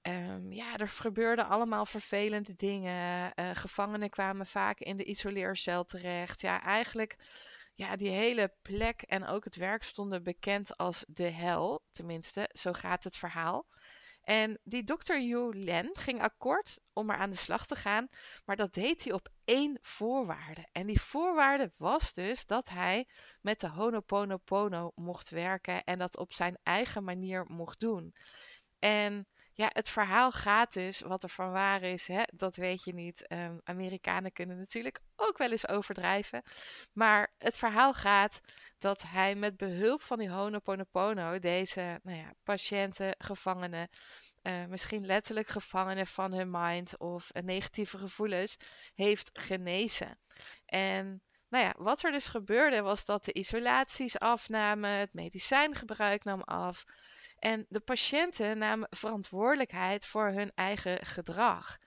Um, 0.02 0.52
ja, 0.52 0.76
er 0.76 0.88
gebeurden 0.88 1.47
allemaal 1.47 1.87
vervelende 1.87 2.54
dingen. 2.57 3.33
Uh, 3.37 3.50
gevangenen 3.54 4.11
kwamen 4.11 4.47
vaak 4.47 4.78
in 4.78 4.97
de 4.97 5.04
isoleercel 5.04 5.85
terecht. 5.85 6.40
Ja, 6.40 6.62
eigenlijk, 6.62 7.16
ja, 7.75 7.97
die 7.97 8.11
hele 8.11 8.54
plek 8.62 9.02
en 9.02 9.26
ook 9.26 9.45
het 9.45 9.57
werk 9.57 9.83
stonden 9.83 10.23
bekend 10.23 10.76
als 10.76 11.04
de 11.09 11.28
hel. 11.28 11.83
Tenminste, 11.92 12.50
zo 12.52 12.73
gaat 12.73 13.04
het 13.04 13.16
verhaal. 13.16 13.66
En 14.23 14.59
die 14.64 14.85
dokter 14.85 15.21
Yu 15.23 15.64
Len 15.64 15.90
ging 15.92 16.21
akkoord 16.21 16.80
om 16.92 17.11
er 17.11 17.16
aan 17.16 17.30
de 17.30 17.37
slag 17.37 17.66
te 17.66 17.76
gaan, 17.76 18.09
maar 18.45 18.57
dat 18.57 18.75
deed 18.75 19.04
hij 19.04 19.12
op 19.12 19.28
één 19.45 19.78
voorwaarde. 19.83 20.69
En 20.73 20.87
die 20.87 21.00
voorwaarde 21.00 21.73
was 21.76 22.12
dus 22.12 22.47
dat 22.47 22.69
hij 22.69 23.09
met 23.40 23.61
de 23.61 23.69
Honoponopono 23.69 24.92
mocht 24.95 25.30
werken 25.30 25.85
en 25.85 25.99
dat 25.99 26.16
op 26.16 26.33
zijn 26.33 26.59
eigen 26.62 27.04
manier 27.04 27.45
mocht 27.49 27.80
doen. 27.80 28.14
En 28.78 29.26
ja, 29.61 29.71
het 29.73 29.88
verhaal 29.88 30.33
gaat 30.33 30.73
dus, 30.73 31.00
wat 31.00 31.23
er 31.23 31.29
van 31.29 31.50
waar 31.50 31.83
is, 31.83 32.07
hè, 32.07 32.23
dat 32.33 32.57
weet 32.57 32.85
je 32.85 32.95
niet. 32.95 33.33
Um, 33.33 33.61
Amerikanen 33.64 34.33
kunnen 34.33 34.59
natuurlijk 34.59 35.00
ook 35.17 35.38
wel 35.38 35.50
eens 35.50 35.69
overdrijven. 35.69 36.43
Maar 36.93 37.33
het 37.38 37.59
verhaal 37.59 37.95
gaat 37.95 38.40
dat 38.79 39.02
hij 39.02 39.35
met 39.35 39.57
behulp 39.57 40.02
van 40.02 40.19
die 40.19 40.31
Honoponopono 40.31 41.38
deze 41.38 42.00
nou 42.02 42.19
ja, 42.19 42.33
patiënten, 42.43 43.14
gevangenen, 43.19 43.88
uh, 44.43 44.67
misschien 44.67 45.07
letterlijk 45.07 45.49
gevangenen 45.49 46.07
van 46.07 46.33
hun 46.33 46.50
mind 46.50 46.99
of 46.99 47.31
uh, 47.33 47.43
negatieve 47.43 47.99
gevoelens, 47.99 48.57
heeft 48.95 49.31
genezen. 49.33 50.19
En 50.67 51.23
nou 51.49 51.64
ja, 51.64 51.75
wat 51.79 52.02
er 52.02 52.12
dus 52.12 52.29
gebeurde 52.29 52.83
was 52.83 53.05
dat 53.05 53.25
de 53.25 53.33
isolaties 53.33 54.19
afnamen, 54.19 54.90
het 54.90 55.12
medicijngebruik 55.12 56.25
nam 56.25 56.40
af. 56.40 56.85
En 57.40 57.66
de 57.68 57.80
patiënten 57.80 58.59
namen 58.59 58.88
verantwoordelijkheid 58.90 60.06
voor 60.06 60.26
hun 60.28 60.52
eigen 60.54 61.06
gedrag. 61.06 61.78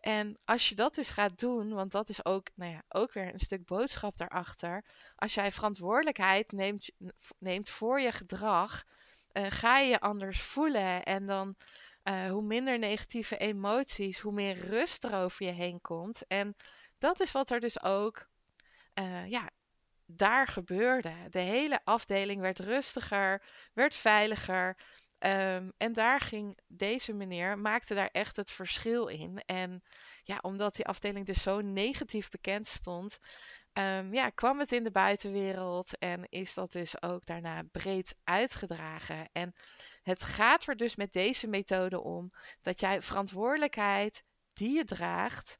En 0.00 0.36
als 0.44 0.68
je 0.68 0.74
dat 0.74 0.94
dus 0.94 1.10
gaat 1.10 1.38
doen, 1.38 1.72
want 1.72 1.92
dat 1.92 2.08
is 2.08 2.24
ook, 2.24 2.48
nou 2.54 2.72
ja, 2.72 2.82
ook 2.88 3.12
weer 3.12 3.32
een 3.32 3.38
stuk 3.38 3.64
boodschap 3.64 4.16
daarachter. 4.18 4.84
Als 5.16 5.34
jij 5.34 5.52
verantwoordelijkheid 5.52 6.52
neemt, 6.52 6.90
neemt 7.38 7.70
voor 7.70 8.00
je 8.00 8.12
gedrag, 8.12 8.84
uh, 9.32 9.46
ga 9.48 9.78
je 9.78 9.88
je 9.88 10.00
anders 10.00 10.42
voelen. 10.42 11.02
En 11.02 11.26
dan 11.26 11.56
uh, 12.04 12.30
hoe 12.30 12.42
minder 12.42 12.78
negatieve 12.78 13.36
emoties, 13.36 14.18
hoe 14.18 14.32
meer 14.32 14.58
rust 14.58 15.04
er 15.04 15.14
over 15.14 15.46
je 15.46 15.52
heen 15.52 15.80
komt. 15.80 16.26
En 16.26 16.56
dat 16.98 17.20
is 17.20 17.32
wat 17.32 17.50
er 17.50 17.60
dus 17.60 17.82
ook 17.82 18.26
uh, 18.94 19.26
ja, 19.26 19.50
daar 20.06 20.46
gebeurde. 20.46 21.14
De 21.30 21.38
hele 21.38 21.80
afdeling 21.84 22.40
werd 22.40 22.58
rustiger, 22.58 23.42
werd 23.72 23.94
veiliger. 23.94 24.76
Um, 25.24 25.72
en 25.76 25.92
daar 25.92 26.20
ging 26.20 26.58
deze 26.66 27.12
meneer, 27.12 27.58
maakte 27.58 27.94
daar 27.94 28.08
echt 28.12 28.36
het 28.36 28.50
verschil 28.50 29.06
in. 29.06 29.42
En 29.46 29.82
ja, 30.22 30.38
omdat 30.40 30.74
die 30.74 30.86
afdeling 30.86 31.26
dus 31.26 31.42
zo 31.42 31.60
negatief 31.60 32.30
bekend 32.30 32.66
stond, 32.66 33.18
um, 33.72 34.14
ja, 34.14 34.30
kwam 34.30 34.58
het 34.58 34.72
in 34.72 34.84
de 34.84 34.90
buitenwereld 34.90 35.98
en 35.98 36.26
is 36.28 36.54
dat 36.54 36.72
dus 36.72 37.02
ook 37.02 37.26
daarna 37.26 37.62
breed 37.62 38.14
uitgedragen. 38.24 39.28
En 39.32 39.54
het 40.02 40.22
gaat 40.22 40.66
er 40.66 40.76
dus 40.76 40.96
met 40.96 41.12
deze 41.12 41.46
methode 41.46 42.00
om 42.00 42.32
dat 42.62 42.80
jij 42.80 43.02
verantwoordelijkheid 43.02 44.24
die 44.52 44.76
je 44.76 44.84
draagt 44.84 45.56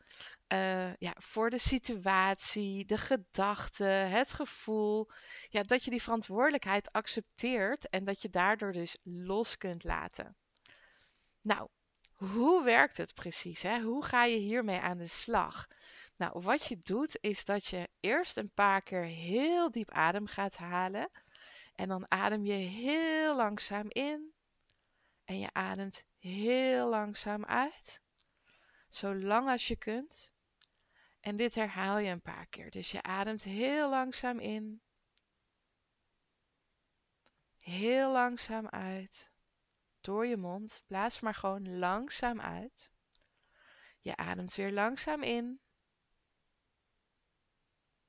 uh, 0.53 0.95
ja, 0.97 1.15
voor 1.19 1.51
de 1.51 1.59
situatie, 1.59 2.85
de 2.85 2.99
gedachten, 2.99 4.11
het 4.11 4.33
gevoel, 4.33 5.11
ja, 5.49 5.63
dat 5.63 5.85
je 5.85 5.91
die 5.91 6.03
verantwoordelijkheid 6.03 6.93
accepteert 6.93 7.89
en 7.89 8.05
dat 8.05 8.23
je 8.23 8.31
daardoor 8.31 8.73
dus 8.73 8.99
los 9.03 9.57
kunt 9.57 9.85
laten. 9.85 10.37
Nou, 11.41 11.69
hoe 12.13 12.65
werkt 12.65 12.97
het 12.97 13.15
precies? 13.15 13.63
Hè? 13.63 13.81
Hoe 13.81 14.05
ga 14.05 14.25
je 14.25 14.37
hiermee 14.37 14.81
aan 14.81 14.99
de 14.99 15.07
slag? 15.07 15.67
Nou, 16.17 16.41
wat 16.43 16.67
je 16.67 16.79
doet 16.79 17.19
is 17.21 17.45
dat 17.45 17.67
je 17.67 17.89
eerst 18.01 18.37
een 18.37 18.53
paar 18.55 18.83
keer 18.83 19.05
heel 19.05 19.71
diep 19.71 19.91
adem 19.91 20.27
gaat 20.27 20.57
halen. 20.57 21.11
En 21.75 21.89
dan 21.89 22.11
adem 22.11 22.45
je 22.45 22.53
heel 22.53 23.37
langzaam 23.37 23.87
in. 23.89 24.33
En 25.25 25.39
je 25.39 25.49
ademt 25.53 26.05
heel 26.19 26.89
langzaam 26.89 27.45
uit. 27.45 28.03
Zo 28.93 29.15
lang 29.15 29.49
als 29.49 29.69
je 29.69 29.77
kunt. 29.77 30.33
En 31.21 31.37
dit 31.37 31.55
herhaal 31.55 31.99
je 31.99 32.11
een 32.11 32.23
paar 32.23 32.47
keer. 32.47 32.71
Dus 32.71 32.91
je 32.91 33.03
ademt 33.03 33.43
heel 33.43 33.91
langzaam 33.91 34.39
in. 34.39 34.83
Heel 37.59 38.13
langzaam 38.13 38.69
uit. 38.69 39.31
Door 40.01 40.27
je 40.27 40.37
mond. 40.37 40.83
Blaas 40.87 41.21
maar 41.21 41.35
gewoon 41.35 41.79
langzaam 41.79 42.41
uit. 42.41 42.93
Je 44.01 44.17
ademt 44.17 44.55
weer 44.55 44.73
langzaam 44.73 45.23
in 45.23 45.61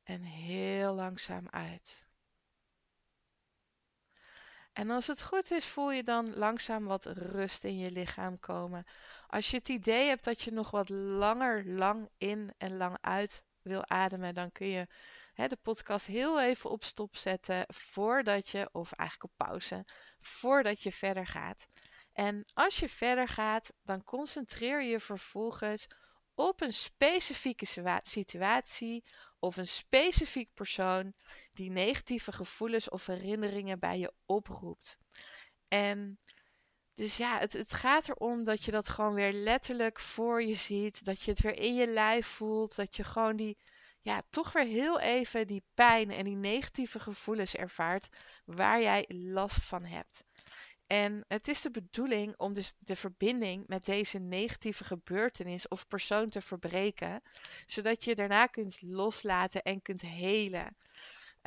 en 0.04 0.22
heel 0.22 0.94
langzaam 0.94 1.50
uit. 1.50 2.08
En 4.74 4.90
als 4.90 5.08
het 5.08 5.22
goed 5.22 5.52
is, 5.52 5.66
voel 5.66 5.92
je 5.92 6.04
dan 6.04 6.34
langzaam 6.34 6.86
wat 6.86 7.06
rust 7.06 7.64
in 7.64 7.78
je 7.78 7.92
lichaam 7.92 8.40
komen. 8.40 8.86
Als 9.34 9.52
je 9.52 9.58
het 9.58 9.70
idee 9.70 10.08
hebt 10.08 10.24
dat 10.24 10.42
je 10.42 10.52
nog 10.52 10.72
wat 10.72 10.90
langer 10.90 11.66
lang 11.66 12.10
in 12.18 12.54
en 12.58 12.78
lang 12.78 12.98
uit 13.02 13.44
wil 13.62 13.90
ademen, 13.90 14.34
dan 14.34 14.52
kun 14.52 14.68
je 14.68 14.88
hè, 15.34 15.48
de 15.48 15.58
podcast 15.62 16.06
heel 16.06 16.42
even 16.42 16.70
op 16.70 16.84
stop 16.84 17.16
zetten 17.16 17.66
voordat 17.68 18.50
je, 18.50 18.70
of 18.72 18.92
eigenlijk 18.92 19.32
op 19.32 19.48
pauze, 19.48 19.86
voordat 20.20 20.82
je 20.82 20.92
verder 20.92 21.28
gaat. 21.28 21.68
En 22.12 22.46
als 22.54 22.80
je 22.80 22.90
verder 22.90 23.28
gaat, 23.28 23.74
dan 23.84 24.04
concentreer 24.04 24.84
je 24.84 25.00
vervolgens 25.00 25.88
op 26.34 26.62
een 26.62 26.74
specifieke 26.74 27.66
situatie 28.02 29.04
of 29.40 29.58
een 29.58 29.68
specifiek 29.68 30.50
persoon 30.54 31.14
die 31.54 31.72
negatieve 31.72 32.32
gevoelens 32.32 32.90
of 32.90 33.06
herinneringen 33.06 33.80
bij 33.80 34.00
je 34.00 34.14
oproept. 34.26 34.98
En 35.68 36.20
dus 36.96 37.18
ja, 37.18 37.40
het, 37.40 37.54
het 37.54 37.74
gaat 37.74 38.10
erom 38.10 38.44
dat 38.44 38.66
je 38.66 38.72
dat 38.72 38.90
gewoon 38.90 39.14
weer 39.14 39.34
letterlijk 39.34 40.00
voor 40.00 40.44
je 40.44 40.56
ziet. 40.56 41.06
Dat 41.06 41.22
je 41.22 41.32
het 41.32 41.42
weer 41.42 41.60
in 41.60 41.76
je 41.76 41.88
lijf 41.88 42.28
voelt. 42.28 42.76
Dat 42.76 42.96
je 42.96 43.04
gewoon 43.04 43.36
die, 43.36 43.58
ja, 44.02 44.22
toch 44.30 44.52
weer 44.52 44.66
heel 44.66 45.00
even 45.00 45.48
die 45.48 45.64
pijn 45.74 46.12
en 46.12 46.24
die 46.24 46.36
negatieve 46.36 47.00
gevoelens 47.00 47.56
ervaart 47.56 48.10
waar 48.46 48.82
jij 48.82 49.06
last 49.08 49.64
van 49.64 49.86
hebt. 49.86 50.24
En 50.88 51.26
het 51.28 51.48
is 51.48 51.62
de 51.62 51.72
bedoeling 51.72 52.34
om 52.38 52.54
dus 52.54 52.76
de 52.80 52.96
verbinding 52.96 53.68
met 53.68 53.86
deze 53.86 54.20
negatieve 54.20 54.84
gebeurtenis 54.84 55.68
of 55.68 55.88
persoon 55.88 56.30
te 56.30 56.42
verbreken, 56.42 57.22
zodat 57.66 58.04
je 58.04 58.16
daarna 58.16 58.46
kunt 58.46 58.82
loslaten 58.82 59.62
en 59.62 59.82
kunt 59.82 60.02
helen. 60.02 60.78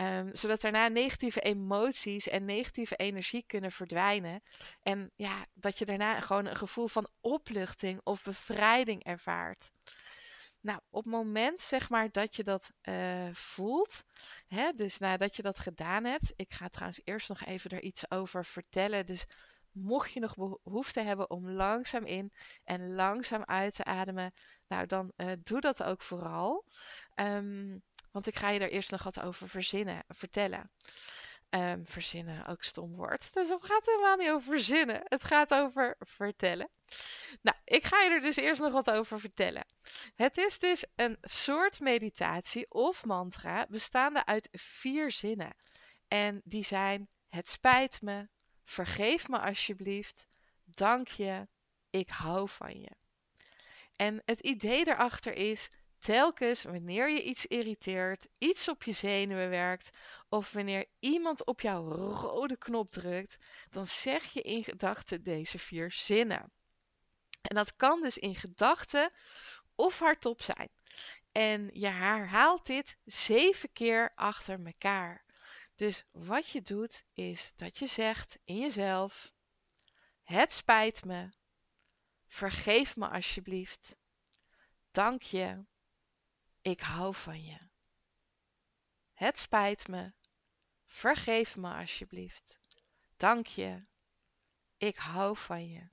Um, 0.00 0.34
zodat 0.34 0.60
daarna 0.60 0.88
negatieve 0.88 1.40
emoties 1.40 2.28
en 2.28 2.44
negatieve 2.44 2.96
energie 2.96 3.44
kunnen 3.46 3.72
verdwijnen. 3.72 4.42
En 4.82 5.10
ja, 5.16 5.46
dat 5.54 5.78
je 5.78 5.84
daarna 5.84 6.20
gewoon 6.20 6.46
een 6.46 6.56
gevoel 6.56 6.88
van 6.88 7.08
opluchting 7.20 8.00
of 8.02 8.22
bevrijding 8.22 9.04
ervaart. 9.04 9.70
Nou, 10.60 10.80
op 10.90 11.04
het 11.04 11.12
moment 11.12 11.60
zeg 11.60 11.88
maar 11.88 12.10
dat 12.10 12.36
je 12.36 12.44
dat 12.44 12.70
uh, 12.82 13.28
voelt, 13.32 14.04
hè, 14.46 14.72
dus 14.72 14.98
nadat 14.98 15.36
je 15.36 15.42
dat 15.42 15.58
gedaan 15.58 16.04
hebt, 16.04 16.32
ik 16.36 16.54
ga 16.54 16.68
trouwens 16.68 17.00
eerst 17.04 17.28
nog 17.28 17.44
even 17.44 17.70
er 17.70 17.82
iets 17.82 18.10
over 18.10 18.44
vertellen. 18.44 19.06
Dus 19.06 19.26
mocht 19.72 20.12
je 20.12 20.20
nog 20.20 20.34
behoefte 20.62 21.00
hebben 21.00 21.30
om 21.30 21.50
langzaam 21.50 22.04
in 22.04 22.32
en 22.64 22.94
langzaam 22.94 23.44
uit 23.44 23.74
te 23.74 23.84
ademen, 23.84 24.32
nou 24.68 24.86
dan 24.86 25.12
uh, 25.16 25.32
doe 25.42 25.60
dat 25.60 25.82
ook 25.82 26.02
vooral. 26.02 26.64
Um, 27.14 27.82
want 28.16 28.28
ik 28.28 28.36
ga 28.36 28.48
je 28.50 28.60
er 28.60 28.70
eerst 28.70 28.90
nog 28.90 29.02
wat 29.02 29.20
over 29.20 29.48
verzinnen, 29.48 30.04
vertellen. 30.08 30.70
Um, 31.50 31.86
verzinnen, 31.86 32.46
ook 32.46 32.62
stom 32.62 32.94
woord. 32.94 33.32
Dus 33.34 33.48
het 33.48 33.64
gaat 33.64 33.84
helemaal 33.84 34.16
niet 34.16 34.28
over 34.28 34.52
verzinnen. 34.52 35.00
Het 35.04 35.24
gaat 35.24 35.54
over 35.54 35.96
vertellen. 35.98 36.68
Nou, 37.42 37.56
ik 37.64 37.84
ga 37.84 38.00
je 38.00 38.10
er 38.10 38.20
dus 38.20 38.36
eerst 38.36 38.60
nog 38.60 38.72
wat 38.72 38.90
over 38.90 39.20
vertellen. 39.20 39.66
Het 40.14 40.38
is 40.38 40.58
dus 40.58 40.86
een 40.94 41.18
soort 41.20 41.80
meditatie 41.80 42.70
of 42.70 43.04
mantra 43.04 43.66
bestaande 43.68 44.24
uit 44.24 44.48
vier 44.52 45.10
zinnen. 45.10 45.56
En 46.08 46.40
die 46.44 46.64
zijn: 46.64 47.08
Het 47.28 47.48
spijt 47.48 48.02
me, 48.02 48.28
vergeef 48.64 49.28
me 49.28 49.38
alsjeblieft, 49.38 50.26
dank 50.64 51.08
je, 51.08 51.48
ik 51.90 52.08
hou 52.08 52.48
van 52.48 52.80
je. 52.80 52.90
En 53.96 54.22
het 54.24 54.40
idee 54.40 54.84
daarachter 54.84 55.32
is 55.32 55.68
telkens 55.98 56.62
wanneer 56.62 57.10
je 57.10 57.22
iets 57.22 57.46
irriteert, 57.46 58.28
iets 58.38 58.68
op 58.68 58.82
je 58.82 58.92
zenuwen 58.92 59.50
werkt 59.50 59.90
of 60.28 60.52
wanneer 60.52 60.86
iemand 60.98 61.44
op 61.44 61.60
jouw 61.60 61.88
rode 62.12 62.56
knop 62.56 62.90
drukt, 62.90 63.36
dan 63.70 63.86
zeg 63.86 64.32
je 64.32 64.42
in 64.42 64.64
gedachten 64.64 65.22
deze 65.22 65.58
vier 65.58 65.92
zinnen. 65.92 66.52
En 67.40 67.56
dat 67.56 67.76
kan 67.76 68.02
dus 68.02 68.18
in 68.18 68.34
gedachten 68.34 69.10
of 69.74 69.98
hardop 69.98 70.42
zijn. 70.42 70.70
En 71.32 71.70
je 71.72 71.88
herhaalt 71.88 72.66
dit 72.66 72.96
zeven 73.04 73.72
keer 73.72 74.12
achter 74.14 74.64
elkaar. 74.64 75.24
Dus 75.74 76.04
wat 76.12 76.48
je 76.48 76.62
doet 76.62 77.04
is 77.12 77.52
dat 77.56 77.78
je 77.78 77.86
zegt 77.86 78.38
in 78.44 78.58
jezelf: 78.58 79.32
Het 80.22 80.52
spijt 80.52 81.04
me. 81.04 81.28
Vergeef 82.26 82.96
me 82.96 83.08
alsjeblieft. 83.08 83.96
Dank 84.90 85.22
je. 85.22 85.64
Ik 86.66 86.80
hou 86.80 87.14
van 87.14 87.44
je. 87.44 87.58
Het 89.12 89.38
spijt 89.38 89.88
me. 89.88 90.12
Vergeef 90.84 91.56
me 91.56 91.74
alsjeblieft. 91.74 92.60
Dank 93.16 93.46
je. 93.46 93.86
Ik 94.76 94.96
hou 94.96 95.36
van 95.36 95.70
je. 95.70 95.88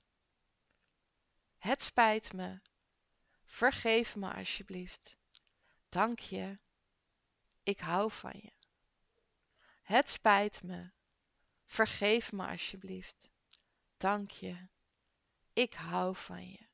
Het 1.58 1.82
spijt 1.82 2.32
me. 2.32 2.60
Vergeef 3.44 4.16
me 4.16 4.32
alsjeblieft. 4.32 5.16
Dank 5.88 6.18
je. 6.18 6.58
Ik 7.62 7.78
hou 7.78 8.10
van 8.10 8.40
je. 8.42 8.52
Het 9.82 10.08
spijt 10.08 10.62
me. 10.62 10.90
Vergeef 11.66 12.32
me 12.32 12.46
alsjeblieft. 12.46 13.30
Dank 13.96 14.30
je. 14.30 14.68
Ik 15.52 15.74
hou 15.74 16.16
van 16.16 16.50
je. 16.50 16.66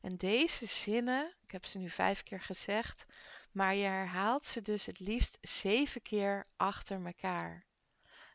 En 0.00 0.16
deze 0.16 0.66
zinnen, 0.66 1.36
ik 1.42 1.50
heb 1.50 1.64
ze 1.64 1.78
nu 1.78 1.90
vijf 1.90 2.22
keer 2.22 2.40
gezegd, 2.40 3.04
maar 3.52 3.74
je 3.74 3.84
herhaalt 3.84 4.44
ze 4.44 4.62
dus 4.62 4.86
het 4.86 4.98
liefst 4.98 5.38
zeven 5.40 6.02
keer 6.02 6.46
achter 6.56 7.06
elkaar. 7.06 7.66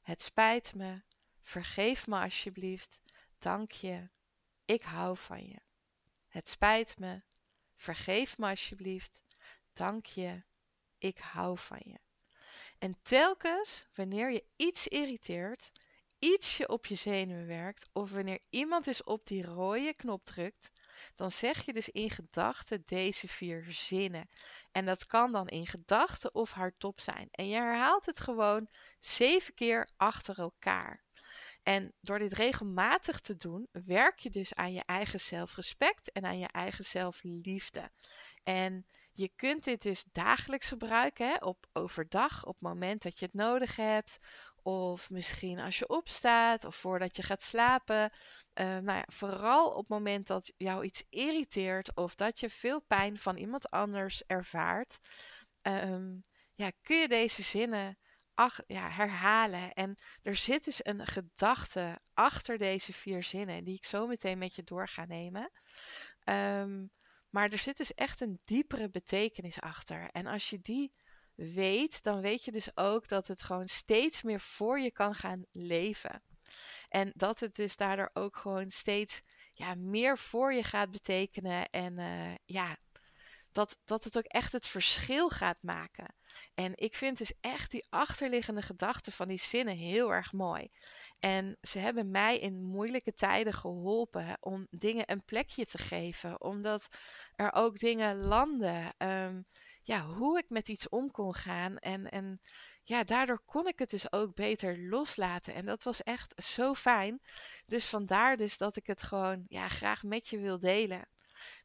Het 0.01 0.22
spijt 0.22 0.75
me, 0.75 1.01
vergeef 1.41 2.08
me 2.08 2.20
alsjeblieft, 2.20 3.00
dank 3.39 3.72
je, 3.72 4.10
ik 4.65 4.82
hou 4.82 5.17
van 5.17 5.48
je. 5.48 5.60
Het 6.27 6.50
spijt 6.50 7.00
me, 7.00 7.22
vergeef 7.75 8.38
me 8.38 8.50
alsjeblieft, 8.50 9.22
dank 9.74 10.05
je, 10.05 10.43
ik 10.98 11.17
hou 11.17 11.58
van 11.58 11.82
je. 11.84 12.00
En 12.79 12.98
telkens 13.01 13.86
wanneer 13.93 14.32
je 14.32 14.46
iets 14.55 14.88
irriteert, 14.88 15.72
iets 16.20 16.58
je 16.58 16.70
op 16.70 16.86
je 16.86 16.96
zenuwen 16.96 17.48
werkt 17.48 17.89
of 17.93 18.12
wanneer 18.12 18.39
iemand 18.50 18.86
dus 18.86 19.03
op 19.03 19.27
die 19.27 19.46
rode 19.46 19.93
knop 19.93 20.25
drukt, 20.25 20.72
dan 21.15 21.31
zeg 21.31 21.65
je 21.65 21.74
dus 21.74 21.89
in 21.89 22.10
gedachten 22.10 22.81
deze 22.86 23.27
vier 23.27 23.65
zinnen. 23.69 24.29
En 24.72 24.86
dat 24.86 25.05
kan 25.05 25.31
dan 25.31 25.48
in 25.48 25.67
gedachten 25.67 26.36
of 26.36 26.51
hardop 26.51 27.00
zijn. 27.00 27.27
En 27.31 27.48
je 27.48 27.55
herhaalt 27.55 28.05
het 28.05 28.19
gewoon 28.19 28.67
zeven 29.00 29.53
keer 29.53 29.89
achter 29.98 30.39
elkaar. 30.39 31.03
En 31.63 31.93
door 32.01 32.19
dit 32.19 32.33
regelmatig 32.33 33.19
te 33.19 33.36
doen, 33.36 33.67
werk 33.72 34.19
je 34.19 34.29
dus 34.29 34.53
aan 34.53 34.74
je 34.74 34.83
eigen 34.86 35.19
zelfrespect 35.19 36.12
en 36.12 36.25
aan 36.25 36.39
je 36.39 36.48
eigen 36.48 36.83
zelfliefde. 36.83 37.91
En 38.43 38.86
je 39.12 39.31
kunt 39.36 39.63
dit 39.63 39.81
dus 39.81 40.03
dagelijks 40.12 40.67
gebruiken, 40.67 41.27
hè, 41.27 41.36
op 41.36 41.67
overdag, 41.74 42.45
op 42.45 42.53
het 42.53 42.62
moment 42.62 43.01
dat 43.01 43.19
je 43.19 43.25
het 43.25 43.33
nodig 43.33 43.75
hebt. 43.75 44.17
Of 44.63 45.10
misschien 45.10 45.60
als 45.60 45.79
je 45.79 45.88
opstaat 45.88 46.65
of 46.65 46.75
voordat 46.75 47.15
je 47.15 47.24
gaat 47.24 47.41
slapen. 47.41 48.12
Uh, 48.60 48.65
nou 48.65 48.98
ja, 48.98 49.05
vooral 49.08 49.70
op 49.70 49.77
het 49.77 49.88
moment 49.88 50.27
dat 50.27 50.53
jou 50.58 50.84
iets 50.84 51.03
irriteert 51.10 51.96
of 51.96 52.15
dat 52.15 52.39
je 52.39 52.50
veel 52.50 52.82
pijn 52.82 53.20
van 53.20 53.38
iemand 53.38 53.70
anders 53.70 54.24
ervaart. 54.27 55.00
Um, 55.62 56.24
ja, 56.53 56.72
kun 56.82 57.00
je 57.00 57.08
deze 57.08 57.43
zinnen 57.43 57.98
ach, 58.34 58.60
ja, 58.67 58.89
herhalen. 58.89 59.74
En 59.74 59.96
er 60.22 60.36
zit 60.36 60.63
dus 60.63 60.86
een 60.86 61.08
gedachte 61.08 62.00
achter 62.13 62.58
deze 62.58 62.93
vier 62.93 63.24
zinnen, 63.24 63.63
die 63.63 63.75
ik 63.75 63.86
zo 63.86 64.08
meteen 64.08 64.38
met 64.38 64.55
je 64.55 64.63
door 64.63 64.88
ga 64.88 65.05
nemen. 65.05 65.51
Um, 66.29 66.91
maar 67.29 67.50
er 67.50 67.58
zit 67.58 67.77
dus 67.77 67.93
echt 67.93 68.22
een 68.22 68.39
diepere 68.46 68.89
betekenis 68.89 69.62
achter. 69.62 70.10
En 70.12 70.25
als 70.25 70.50
je 70.50 70.60
die 70.60 70.91
weet, 71.36 72.04
dan 72.04 72.22
weet 72.22 72.46
je 72.46 72.52
dus 72.52 72.78
ook 72.78 73.08
dat 73.08 73.28
het 73.28 73.44
gewoon 73.44 73.68
steeds 73.68 74.22
meer 74.22 74.40
voor 74.40 74.80
je 74.80 74.92
kan 74.92 75.16
gaan 75.16 75.46
leven. 75.52 76.22
En 76.90 77.12
dat 77.16 77.40
het 77.40 77.56
dus 77.56 77.75
daardoor 77.75 78.10
ook 78.13 78.38
gewoon 78.38 78.70
steeds 78.70 79.22
ja, 79.54 79.75
meer 79.75 80.18
voor 80.18 80.54
je 80.54 80.63
gaat 80.63 80.92
betekenen. 80.92 81.70
En 81.70 82.00
uh, 82.00 82.36
ja, 82.46 82.78
dat, 83.52 83.78
dat 83.84 84.04
het 84.04 84.18
ook 84.18 84.25
echt 84.25 84.52
het 84.52 84.68
verschil 84.68 85.30
gaat 85.30 85.58
maken. 85.62 86.16
En 86.54 86.72
ik 86.75 86.96
vind 86.96 87.18
dus 87.18 87.34
echt 87.42 87.72
die 87.72 87.86
achterliggende 87.90 88.62
gedachten 88.62 89.12
van 89.12 89.28
die 89.28 89.40
zinnen 89.40 89.75
heel 89.75 90.13
erg 90.13 90.32
mooi. 90.32 90.68
En 91.20 91.58
ze 91.62 91.80
hebben 91.80 92.12
mij 92.12 92.38
in 92.38 92.63
moeilijke 92.63 93.13
tijden 93.13 93.54
geholpen 93.54 94.38
om 94.40 94.68
dingen 94.70 95.12
een 95.12 95.24
plekje 95.25 95.66
te 95.66 95.78
geven. 95.78 96.42
Omdat 96.42 96.88
er 97.36 97.54
ook 97.54 97.80
dingen 97.80 98.18
landen. 98.18 98.94
Ehm, 98.98 99.42
ja, 99.84 100.06
hoe 100.06 100.38
ik 100.38 100.50
met 100.50 100.70
iets 100.70 100.90
om 100.90 101.12
kon 101.12 101.34
gaan. 101.34 101.78
En, 101.78 102.10
en 102.10 102.42
ja, 102.84 103.04
daardoor 103.04 103.42
kon 103.46 103.68
ik 103.68 103.80
het 103.80 103.90
dus 103.90 104.12
ook 104.12 104.36
beter 104.36 104.80
loslaten. 104.80 105.54
En 105.54 105.66
dat 105.66 105.84
was 105.84 106.04
echt 106.04 106.44
zo 106.44 106.74
fijn. 106.74 107.22
Dus 107.66 107.86
vandaar 107.86 108.38
dus 108.38 108.58
dat 108.58 108.75
ik 108.75 108.88
het 108.88 109.04
gewoon 109.04 109.46
ja, 109.48 109.68
graag 109.68 110.04
met 110.04 110.28
je 110.28 110.38
wil 110.40 110.60
delen. 110.60 111.08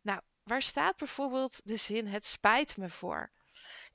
Nou, 0.03 0.21
waar 0.43 0.63
staat 0.63 0.97
bijvoorbeeld 0.97 1.67
de 1.67 1.77
zin 1.77 2.07
het 2.07 2.25
spijt 2.25 2.77
me 2.77 2.91
voor? 2.91 3.33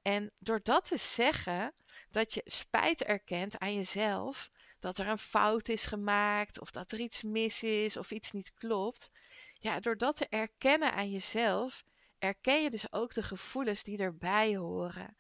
En 0.02 0.32
door 0.40 0.60
dat 0.64 0.86
te 0.86 0.98
zeggen, 0.98 1.74
dat 2.10 2.34
je 2.34 2.42
spijt 2.46 3.04
erkent 3.04 3.60
aan 3.60 3.76
jezelf, 3.76 4.50
dat 4.80 4.98
er 4.98 5.08
een 5.08 5.18
fout 5.18 5.68
is 5.68 5.84
gemaakt 5.84 6.60
of 6.60 6.72
dat 6.72 6.92
er 6.92 7.00
iets 7.00 7.22
mis 7.22 7.64
is 7.64 7.98
of 7.98 8.12
iets 8.12 8.32
niet 8.32 8.54
klopt. 8.54 9.12
Ja, 9.54 9.80
door 9.80 9.98
dat 9.98 10.16
te 10.16 10.28
erkennen 10.30 10.94
aan 10.94 11.12
jezelf, 11.12 11.84
erken 12.24 12.64
je 12.64 12.70
dus 12.70 12.92
ook 12.94 13.14
de 13.14 13.24
gevoelens 13.24 13.84
die 13.84 13.98
erbij 13.98 14.56
horen. 14.56 15.16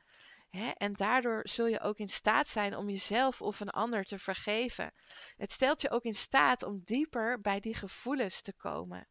En 0.77 0.93
daardoor 0.93 1.41
zul 1.43 1.65
je 1.65 1.79
ook 1.79 1.98
in 1.98 2.10
staat 2.10 2.48
zijn 2.48 2.75
om 2.75 2.89
jezelf 2.89 3.41
of 3.41 3.60
een 3.60 3.69
ander 3.69 4.03
te 4.03 4.19
vergeven. 4.19 4.93
Het 5.36 5.51
stelt 5.51 5.81
je 5.81 5.89
ook 5.89 6.03
in 6.03 6.13
staat 6.13 6.63
om 6.63 6.81
dieper 6.83 7.41
bij 7.41 7.60
die 7.60 7.75
gevoelens 7.75 8.41
te 8.41 8.53
komen. 8.53 9.07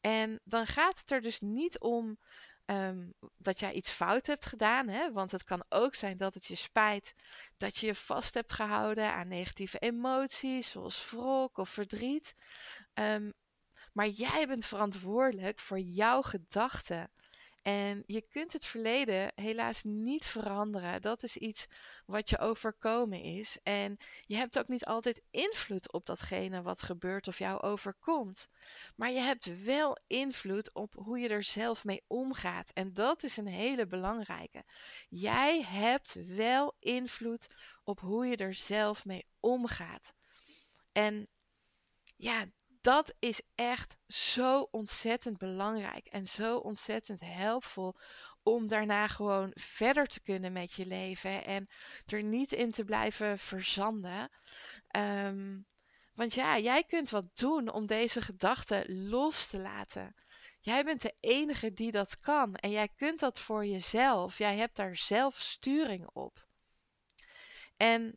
En 0.00 0.40
dan 0.44 0.66
gaat 0.66 0.98
het 0.98 1.10
er 1.10 1.20
dus 1.20 1.40
niet 1.40 1.78
om 1.78 2.18
Ehm, 2.64 3.10
dat 3.36 3.60
jij 3.60 3.72
iets 3.72 3.90
fout 3.90 4.26
hebt 4.26 4.46
gedaan. 4.46 5.12
Want 5.12 5.30
het 5.30 5.42
kan 5.42 5.64
ook 5.68 5.94
zijn 5.94 6.16
dat 6.16 6.34
het 6.34 6.46
je 6.46 6.54
spijt 6.54 7.14
dat 7.56 7.78
je 7.78 7.86
je 7.86 7.94
vast 7.94 8.34
hebt 8.34 8.52
gehouden 8.52 9.12
aan 9.12 9.28
negatieve 9.28 9.78
emoties, 9.78 10.70
zoals 10.70 11.10
wrok 11.10 11.58
of 11.58 11.68
verdriet. 11.68 12.34
Ehm, 12.94 13.30
maar 13.92 14.08
jij 14.08 14.46
bent 14.46 14.66
verantwoordelijk 14.66 15.58
voor 15.60 15.78
jouw 15.78 16.22
gedachten. 16.22 17.10
En 17.62 18.02
je 18.06 18.28
kunt 18.28 18.52
het 18.52 18.64
verleden 18.64 19.32
helaas 19.34 19.82
niet 19.82 20.26
veranderen. 20.26 21.02
Dat 21.02 21.22
is 21.22 21.36
iets 21.36 21.66
wat 22.06 22.30
je 22.30 22.38
overkomen 22.38 23.20
is. 23.20 23.58
En 23.62 23.96
je 24.20 24.36
hebt 24.36 24.58
ook 24.58 24.68
niet 24.68 24.84
altijd 24.84 25.22
invloed 25.30 25.92
op 25.92 26.06
datgene 26.06 26.62
wat 26.62 26.82
gebeurt 26.82 27.28
of 27.28 27.38
jou 27.38 27.60
overkomt. 27.60 28.48
Maar 28.96 29.10
je 29.10 29.20
hebt 29.20 29.62
wel 29.64 29.98
invloed 30.06 30.74
op 30.74 30.94
hoe 30.94 31.18
je 31.18 31.28
er 31.28 31.42
zelf 31.42 31.84
mee 31.84 32.02
omgaat. 32.06 32.70
En 32.72 32.94
dat 32.94 33.22
is 33.22 33.36
een 33.36 33.46
hele 33.46 33.86
belangrijke. 33.86 34.64
Jij 35.08 35.62
hebt 35.62 36.14
wel 36.26 36.76
invloed 36.78 37.46
op 37.84 38.00
hoe 38.00 38.26
je 38.26 38.36
er 38.36 38.54
zelf 38.54 39.04
mee 39.04 39.26
omgaat. 39.40 40.14
En 40.92 41.28
ja, 42.16 42.46
dat 42.82 43.14
is 43.18 43.42
echt 43.54 43.96
zo 44.08 44.68
ontzettend 44.70 45.38
belangrijk 45.38 46.06
en 46.06 46.24
zo 46.24 46.56
ontzettend 46.56 47.20
helpvol 47.20 47.96
om 48.42 48.68
daarna 48.68 49.08
gewoon 49.08 49.50
verder 49.54 50.06
te 50.06 50.20
kunnen 50.20 50.52
met 50.52 50.72
je 50.72 50.86
leven 50.86 51.44
en 51.44 51.68
er 52.06 52.22
niet 52.22 52.52
in 52.52 52.70
te 52.70 52.84
blijven 52.84 53.38
verzanden. 53.38 54.30
Ehm, 54.88 55.58
want 56.14 56.34
ja, 56.34 56.58
jij 56.58 56.84
kunt 56.84 57.10
wat 57.10 57.36
doen 57.36 57.68
om 57.68 57.86
deze 57.86 58.22
gedachten 58.22 59.08
los 59.08 59.46
te 59.46 59.58
laten. 59.58 60.14
Jij 60.60 60.84
bent 60.84 61.02
de 61.02 61.14
enige 61.20 61.72
die 61.72 61.90
dat 61.90 62.20
kan 62.20 62.54
en 62.54 62.70
jij 62.70 62.88
kunt 62.88 63.20
dat 63.20 63.40
voor 63.40 63.66
jezelf. 63.66 64.38
Jij 64.38 64.56
hebt 64.56 64.76
daar 64.76 64.96
zelf 64.96 65.38
sturing 65.38 66.08
op. 66.12 66.46
En 67.76 68.16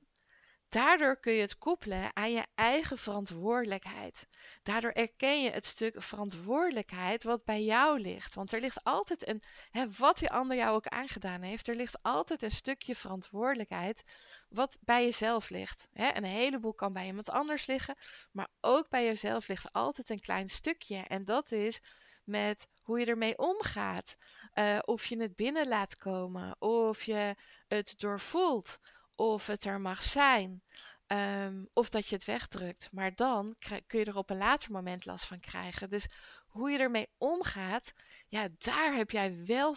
Daardoor 0.76 1.20
kun 1.20 1.34
je 1.34 1.42
het 1.42 1.58
koppelen 1.58 2.16
aan 2.16 2.32
je 2.32 2.46
eigen 2.56 2.98
verantwoordelijkheid. 2.98 4.28
Daardoor 4.64 4.92
erken 4.92 5.44
je 5.44 5.50
het 5.50 5.66
stuk 5.66 6.02
verantwoordelijkheid 6.02 7.24
wat 7.24 7.44
bij 7.44 7.64
jou 7.64 8.00
ligt. 8.00 8.36
Want 8.36 8.54
er 8.54 8.60
ligt 8.60 8.84
altijd 8.84 9.28
een, 9.28 9.42
hè, 9.72 9.86
wat 9.98 10.18
die 10.18 10.32
ander 10.32 10.58
jou 10.58 10.76
ook 10.76 10.88
aangedaan 10.88 11.42
heeft, 11.42 11.68
er 11.68 11.76
ligt 11.76 12.04
altijd 12.04 12.42
een 12.42 12.52
stukje 12.52 12.96
verantwoordelijkheid 12.96 14.04
wat 14.50 14.78
bij 14.82 15.04
jezelf 15.04 15.50
ligt. 15.50 15.88
Hè, 15.94 16.16
een 16.16 16.24
heleboel 16.24 16.74
kan 16.74 16.94
bij 16.94 17.06
iemand 17.06 17.30
anders 17.30 17.66
liggen, 17.66 17.96
maar 18.32 18.50
ook 18.62 18.90
bij 18.90 19.06
jezelf 19.06 19.48
ligt 19.48 19.74
altijd 19.74 20.10
een 20.10 20.22
klein 20.22 20.50
stukje. 20.50 20.98
En 21.08 21.26
dat 21.26 21.52
is 21.52 21.82
met 22.24 22.68
hoe 22.82 23.00
je 23.00 23.06
ermee 23.06 23.38
omgaat. 23.38 24.18
Uh, 24.54 24.80
of 24.82 25.06
je 25.06 25.22
het 25.22 25.36
binnen 25.36 25.68
laat 25.68 25.98
komen, 25.98 26.62
of 26.62 27.04
je 27.04 27.36
het 27.68 27.94
doorvoelt 27.98 28.80
of 29.16 29.48
het 29.48 29.66
er 29.66 29.82
mag 29.82 30.04
zijn. 30.04 30.64
Ehm, 31.08 31.66
of 31.74 31.90
dat 31.90 32.08
je 32.08 32.16
het 32.16 32.26
wegdrukt. 32.26 32.90
Maar 32.92 33.16
dan 33.16 33.56
kun 33.60 34.00
je 34.00 34.06
er 34.06 34.18
op 34.18 34.30
een 34.30 34.38
later 34.38 34.72
moment 34.72 35.06
last 35.06 35.26
van 35.26 35.40
krijgen. 35.40 35.90
Dus 35.90 36.08
hoe 36.48 36.72
je 36.72 36.78
ermee 36.78 37.08
omgaat, 37.18 37.94
ja, 38.28 38.48
daar 38.58 38.94
heb 38.96 39.12
jij 39.12 39.46
wel, 39.46 39.76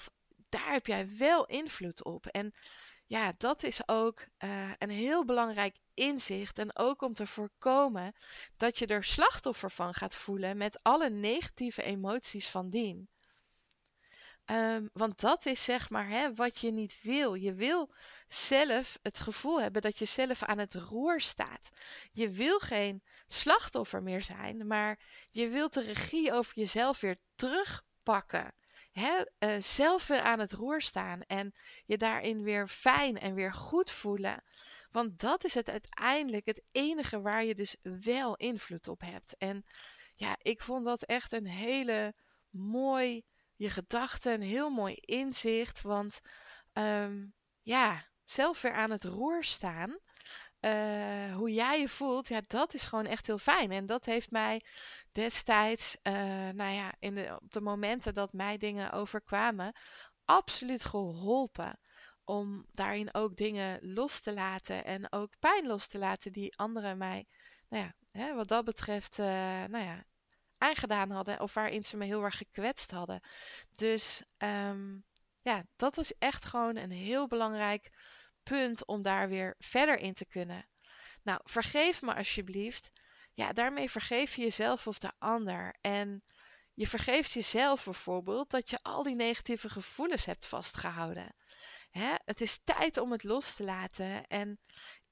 daar 0.49 0.73
heb 0.73 0.87
jij 0.87 1.17
wel 1.17 1.47
invloed 1.47 2.05
op. 2.05 2.27
En 2.27 2.55
ja, 3.07 3.33
dat 3.39 3.63
is 3.63 3.89
ook 3.89 4.27
uh, 4.45 4.73
een 4.79 4.91
heel 4.91 5.25
belangrijk 5.25 5.77
inzicht. 5.95 6.59
En 6.59 6.77
ook 6.77 7.03
om 7.03 7.15
te 7.15 7.27
voorkomen 7.27 8.15
dat 8.57 8.79
je 8.79 8.87
er 8.87 9.05
slachtoffer 9.05 9.71
van 9.71 9.95
gaat 9.95 10.15
voelen 10.15 10.57
met 10.57 10.79
alle 10.83 11.11
negatieve 11.11 11.83
emoties 11.83 12.49
van 12.49 12.71
dien. 12.71 13.09
Ehm, 14.49 14.87
want 14.93 15.21
dat 15.21 15.47
is 15.47 15.65
zeg 15.65 15.91
maar 15.91 16.09
hè, 16.09 16.35
wat 16.35 16.59
je 16.59 16.71
niet 16.71 16.99
wil. 17.03 17.35
Je 17.35 17.55
wil 17.55 17.95
zelf 18.29 18.99
het 19.03 19.19
gevoel 19.19 19.61
hebben 19.61 19.83
dat 19.83 19.99
je 19.99 20.05
zelf 20.05 20.43
aan 20.43 20.59
het 20.59 20.75
roer 20.75 21.21
staat. 21.21 21.71
Je 22.13 22.31
wil 22.31 22.59
geen 22.59 23.03
slachtoffer 23.27 24.03
meer 24.03 24.23
zijn, 24.23 24.67
maar 24.67 24.99
je 25.31 25.49
wilt 25.49 25.75
de 25.75 25.83
regie 25.83 26.33
over 26.33 26.53
jezelf 26.55 27.01
weer 27.01 27.17
terugpakken. 27.35 28.55
Hè, 28.93 29.25
uh, 29.39 29.61
zelf 29.61 30.07
weer 30.07 30.23
aan 30.23 30.39
het 30.39 30.53
roer 30.53 30.81
staan 30.81 31.23
en 31.23 31.55
je 31.85 31.99
daarin 31.99 32.43
weer 32.43 32.69
fijn 32.69 33.19
en 33.19 33.35
weer 33.35 33.53
goed 33.53 33.91
voelen. 33.91 34.45
Want 34.91 35.21
dat 35.21 35.45
is 35.45 35.55
het 35.55 35.71
uiteindelijk 35.71 36.47
het 36.47 36.63
enige 36.73 37.21
waar 37.21 37.45
je 37.45 37.55
dus 37.55 37.77
wel 37.83 38.37
invloed 38.37 38.89
op 38.89 39.01
hebt. 39.01 39.37
En 39.39 39.65
ja, 40.15 40.37
ik 40.43 40.63
vond 40.63 40.85
dat 40.85 41.03
echt 41.03 41.33
een 41.33 41.47
hele 41.47 42.15
mooi 42.51 43.25
je 43.59 43.71
gedachten, 43.71 44.41
heel 44.41 44.71
mooi 44.71 44.95
inzicht. 44.95 45.83
Want 45.83 46.21
um, 46.73 47.35
ja, 47.63 48.05
zelf 48.25 48.63
weer 48.63 48.73
aan 48.73 48.91
het 48.91 49.05
roer 49.05 49.45
staan. 49.45 49.99
Uh, 50.61 51.35
hoe 51.35 51.53
jij 51.53 51.81
je 51.81 51.89
voelt, 51.89 52.29
ja, 52.29 52.41
dat 52.47 52.75
is 52.75 52.85
gewoon 52.85 53.07
echt 53.07 53.27
heel 53.27 53.39
fijn. 53.39 53.71
En 53.73 53.87
dat 53.87 54.05
heeft 54.05 54.31
mij 54.31 54.63
destijds, 55.13 55.97
uh, 56.03 56.15
nou 56.49 56.73
ja, 56.73 56.93
in 56.99 57.15
de, 57.15 57.39
op 57.41 57.53
de 57.53 57.61
momenten 57.61 58.15
dat 58.15 58.33
mij 58.33 58.59
dingen 58.59 58.93
overkwamen, 58.93 59.73
absoluut 60.25 60.85
geholpen. 60.85 61.81
Om 62.25 62.67
daarin 62.73 63.15
ook 63.15 63.37
dingen 63.37 63.79
los 63.95 64.21
te 64.21 64.33
laten 64.33 64.85
en 64.85 65.13
ook 65.13 65.39
pijn 65.39 65.67
los 65.67 65.89
te 65.89 65.99
laten 65.99 66.33
die 66.33 66.57
anderen 66.57 66.99
mij, 66.99 67.27
nou 67.69 67.85
ja, 67.85 67.93
hè, 68.11 68.35
wat 68.35 68.49
dat 68.49 68.65
betreft, 68.65 69.19
uh, 69.19 69.27
nou 69.65 69.85
ja, 69.85 70.05
aangedaan 70.59 71.11
hadden 71.11 71.41
of 71.41 71.55
waarin 71.55 71.85
ze 71.85 71.97
me 71.97 72.05
heel 72.05 72.23
erg 72.23 72.37
gekwetst 72.37 72.91
hadden. 72.91 73.21
Dus 73.75 74.23
ehm, 74.37 74.99
ja, 75.43 75.65
dat 75.77 75.97
was 75.97 76.19
echt 76.19 76.45
gewoon 76.45 76.77
een 76.77 76.91
heel 76.91 77.27
belangrijk 77.27 77.91
punt 78.43 78.87
om 78.87 79.03
daar 79.03 79.29
weer 79.29 79.55
verder 79.59 79.99
in 79.99 80.15
te 80.15 80.27
kunnen. 80.27 80.69
Nou, 81.23 81.41
vergeef 81.45 82.03
me 82.03 82.15
alsjeblieft. 82.15 82.91
Ja, 83.35 83.53
daarmee 83.53 83.91
vergeef 83.91 84.37
je 84.37 84.43
jezelf 84.43 84.87
of 84.87 84.99
de 84.99 85.13
ander. 85.19 85.77
En 85.81 86.23
je 86.75 86.87
vergeeft 86.87 87.33
jezelf 87.33 87.85
bijvoorbeeld 87.85 88.51
dat 88.51 88.71
je 88.71 88.79
al 88.83 89.03
die 89.03 89.15
negatieve 89.15 89.69
gevoelens 89.69 90.25
hebt 90.25 90.47
vastgehouden. 90.47 91.35
Hè? 91.91 92.15
Het 92.25 92.41
is 92.41 92.61
tijd 92.65 92.97
om 92.97 93.13
het 93.13 93.23
los 93.25 93.55
te 93.55 93.65
laten. 93.65 94.27
En 94.27 94.61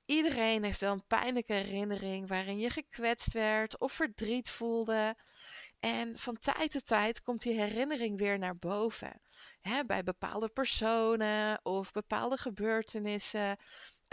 iedereen 0.06 0.64
heeft 0.64 0.80
wel 0.80 0.92
een 0.92 1.06
pijnlijke 1.06 1.52
herinnering 1.52 2.28
waarin 2.28 2.58
je 2.58 2.70
gekwetst 2.70 3.32
werd 3.32 3.78
of 3.78 3.92
verdriet 3.92 4.50
voelde. 4.50 5.16
En 5.80 6.18
van 6.18 6.38
tijd 6.38 6.70
tot 6.70 6.86
tijd 6.86 7.22
komt 7.22 7.42
die 7.42 7.60
herinnering 7.60 8.18
weer 8.18 8.38
naar 8.38 8.56
boven. 8.56 9.20
Bij 9.86 10.02
bepaalde 10.02 10.48
personen 10.48 11.60
of 11.62 11.92
bepaalde 11.92 12.36
gebeurtenissen. 12.36 13.56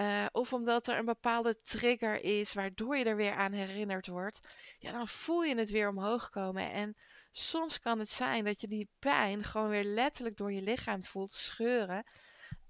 Uh, 0.01 0.25
of 0.31 0.53
omdat 0.53 0.87
er 0.87 0.97
een 0.97 1.05
bepaalde 1.05 1.61
trigger 1.63 2.23
is 2.23 2.53
waardoor 2.53 2.97
je 2.97 3.05
er 3.05 3.15
weer 3.15 3.33
aan 3.33 3.51
herinnerd 3.51 4.07
wordt. 4.07 4.39
Ja, 4.79 4.91
dan 4.91 5.07
voel 5.07 5.43
je 5.43 5.57
het 5.57 5.69
weer 5.69 5.89
omhoog 5.89 6.29
komen. 6.29 6.71
En 6.71 6.95
soms 7.31 7.79
kan 7.79 7.99
het 7.99 8.11
zijn 8.11 8.45
dat 8.45 8.61
je 8.61 8.67
die 8.67 8.89
pijn 8.99 9.43
gewoon 9.43 9.69
weer 9.69 9.83
letterlijk 9.83 10.37
door 10.37 10.53
je 10.53 10.61
lichaam 10.61 11.03
voelt 11.03 11.31
scheuren. 11.31 12.03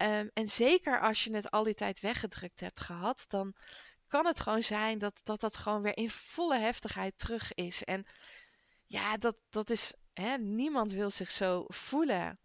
Um, 0.03 0.29
en 0.33 0.47
zeker 0.47 1.01
als 1.01 1.23
je 1.23 1.35
het 1.35 1.51
al 1.51 1.63
die 1.63 1.73
tijd 1.73 1.99
weggedrukt 1.99 2.59
hebt 2.59 2.81
gehad, 2.81 3.25
dan 3.27 3.55
kan 4.07 4.25
het 4.25 4.39
gewoon 4.39 4.63
zijn 4.63 4.97
dat 4.97 5.21
dat, 5.23 5.39
dat 5.39 5.57
gewoon 5.57 5.81
weer 5.81 5.97
in 5.97 6.09
volle 6.09 6.59
heftigheid 6.59 7.17
terug 7.17 7.53
is. 7.53 7.83
En 7.83 8.05
ja, 8.85 9.17
dat, 9.17 9.35
dat 9.49 9.69
is, 9.69 9.93
hè, 10.13 10.37
niemand 10.37 10.91
wil 10.91 11.11
zich 11.11 11.31
zo 11.31 11.65
voelen. 11.67 12.39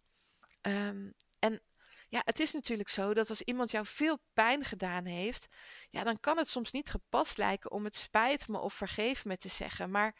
Um, 0.61 1.13
en 1.39 1.61
ja, 2.09 2.21
het 2.25 2.39
is 2.39 2.51
natuurlijk 2.51 2.89
zo 2.89 3.13
dat 3.13 3.29
als 3.29 3.41
iemand 3.41 3.71
jou 3.71 3.85
veel 3.85 4.19
pijn 4.33 4.63
gedaan 4.63 5.05
heeft, 5.05 5.47
ja, 5.89 6.03
dan 6.03 6.19
kan 6.19 6.37
het 6.37 6.49
soms 6.49 6.71
niet 6.71 6.89
gepast 6.89 7.37
lijken 7.37 7.71
om 7.71 7.83
het 7.83 7.95
spijt 7.95 8.47
me 8.47 8.59
of 8.59 8.73
vergeef 8.73 9.25
me 9.25 9.37
te 9.37 9.49
zeggen. 9.49 9.91
Maar 9.91 10.15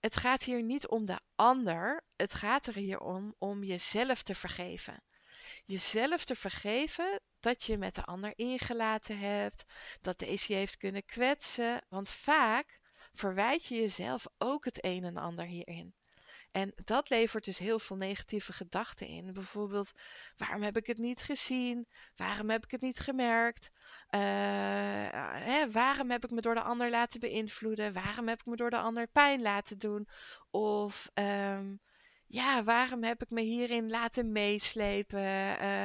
het 0.00 0.16
gaat 0.16 0.42
hier 0.42 0.62
niet 0.62 0.86
om 0.86 1.06
de 1.06 1.20
ander. 1.34 2.04
Het 2.16 2.34
gaat 2.34 2.66
er 2.66 2.74
hier 2.74 3.00
om 3.00 3.34
om 3.38 3.64
jezelf 3.64 4.22
te 4.22 4.34
vergeven. 4.34 5.02
Jezelf 5.64 6.24
te 6.24 6.34
vergeven 6.34 7.20
dat 7.40 7.64
je 7.64 7.78
met 7.78 7.94
de 7.94 8.04
ander 8.04 8.32
ingelaten 8.36 9.18
hebt, 9.18 9.64
dat 10.00 10.18
deze 10.18 10.52
je 10.52 10.58
heeft 10.58 10.76
kunnen 10.76 11.04
kwetsen. 11.04 11.84
Want 11.88 12.10
vaak 12.10 12.80
verwijt 13.12 13.66
je 13.66 13.74
jezelf 13.74 14.26
ook 14.38 14.64
het 14.64 14.84
een 14.84 15.04
en 15.04 15.16
ander 15.16 15.46
hierin. 15.46 15.94
En 16.52 16.72
dat 16.84 17.10
levert 17.10 17.44
dus 17.44 17.58
heel 17.58 17.78
veel 17.78 17.96
negatieve 17.96 18.52
gedachten 18.52 19.06
in. 19.06 19.32
Bijvoorbeeld, 19.32 19.92
waarom 20.36 20.62
heb 20.62 20.76
ik 20.76 20.86
het 20.86 20.98
niet 20.98 21.22
gezien? 21.22 21.86
Waarom 22.16 22.50
heb 22.50 22.64
ik 22.64 22.70
het 22.70 22.80
niet 22.80 22.98
gemerkt? 22.98 23.70
Uh, 23.74 24.20
hè, 25.44 25.70
waarom 25.70 26.10
heb 26.10 26.24
ik 26.24 26.30
me 26.30 26.40
door 26.40 26.54
de 26.54 26.62
ander 26.62 26.90
laten 26.90 27.20
beïnvloeden? 27.20 27.92
Waarom 27.92 28.28
heb 28.28 28.40
ik 28.40 28.46
me 28.46 28.56
door 28.56 28.70
de 28.70 28.78
ander 28.78 29.06
pijn 29.06 29.42
laten 29.42 29.78
doen? 29.78 30.08
Of 30.50 31.10
um, 31.14 31.80
ja, 32.32 32.64
waarom 32.64 33.02
heb 33.02 33.22
ik 33.22 33.30
me 33.30 33.40
hierin 33.40 33.90
laten 33.90 34.32
meeslepen? 34.32 35.22
Uh, 35.62 35.82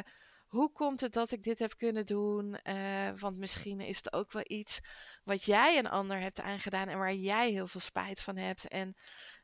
hoe 0.47 0.71
komt 0.71 1.01
het 1.01 1.13
dat 1.13 1.31
ik 1.31 1.43
dit 1.43 1.59
heb 1.59 1.77
kunnen 1.77 2.05
doen? 2.05 2.59
Uh, 2.63 3.09
want 3.19 3.37
misschien 3.37 3.79
is 3.79 3.97
het 3.97 4.13
ook 4.13 4.31
wel 4.31 4.43
iets 4.45 4.79
wat 5.23 5.43
jij 5.43 5.77
een 5.77 5.89
ander 5.89 6.19
hebt 6.19 6.41
aangedaan 6.41 6.87
en 6.87 6.97
waar 6.97 7.13
jij 7.13 7.51
heel 7.51 7.67
veel 7.67 7.81
spijt 7.81 8.21
van 8.21 8.37
hebt. 8.37 8.67
En 8.67 8.95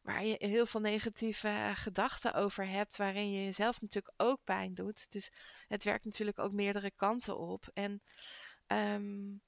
waar 0.02 0.26
je 0.26 0.36
heel 0.38 0.66
veel 0.66 0.82
negatieve 0.82 1.72
gedachten 1.74 2.34
over 2.34 2.68
hebt, 2.68 2.98
waarin 2.98 3.32
je 3.32 3.44
jezelf 3.44 3.82
natuurlijk 3.82 4.14
ook 4.18 4.40
pijn 4.44 4.74
doet. 4.74 5.12
Dus 5.12 5.32
het 5.68 5.84
werkt 5.84 6.06
natuurlijk 6.06 6.40
ook 6.40 6.52
meerdere 6.52 6.92
kanten 6.96 7.38
op. 7.38 7.70
En 7.74 8.02
um, 8.68 9.42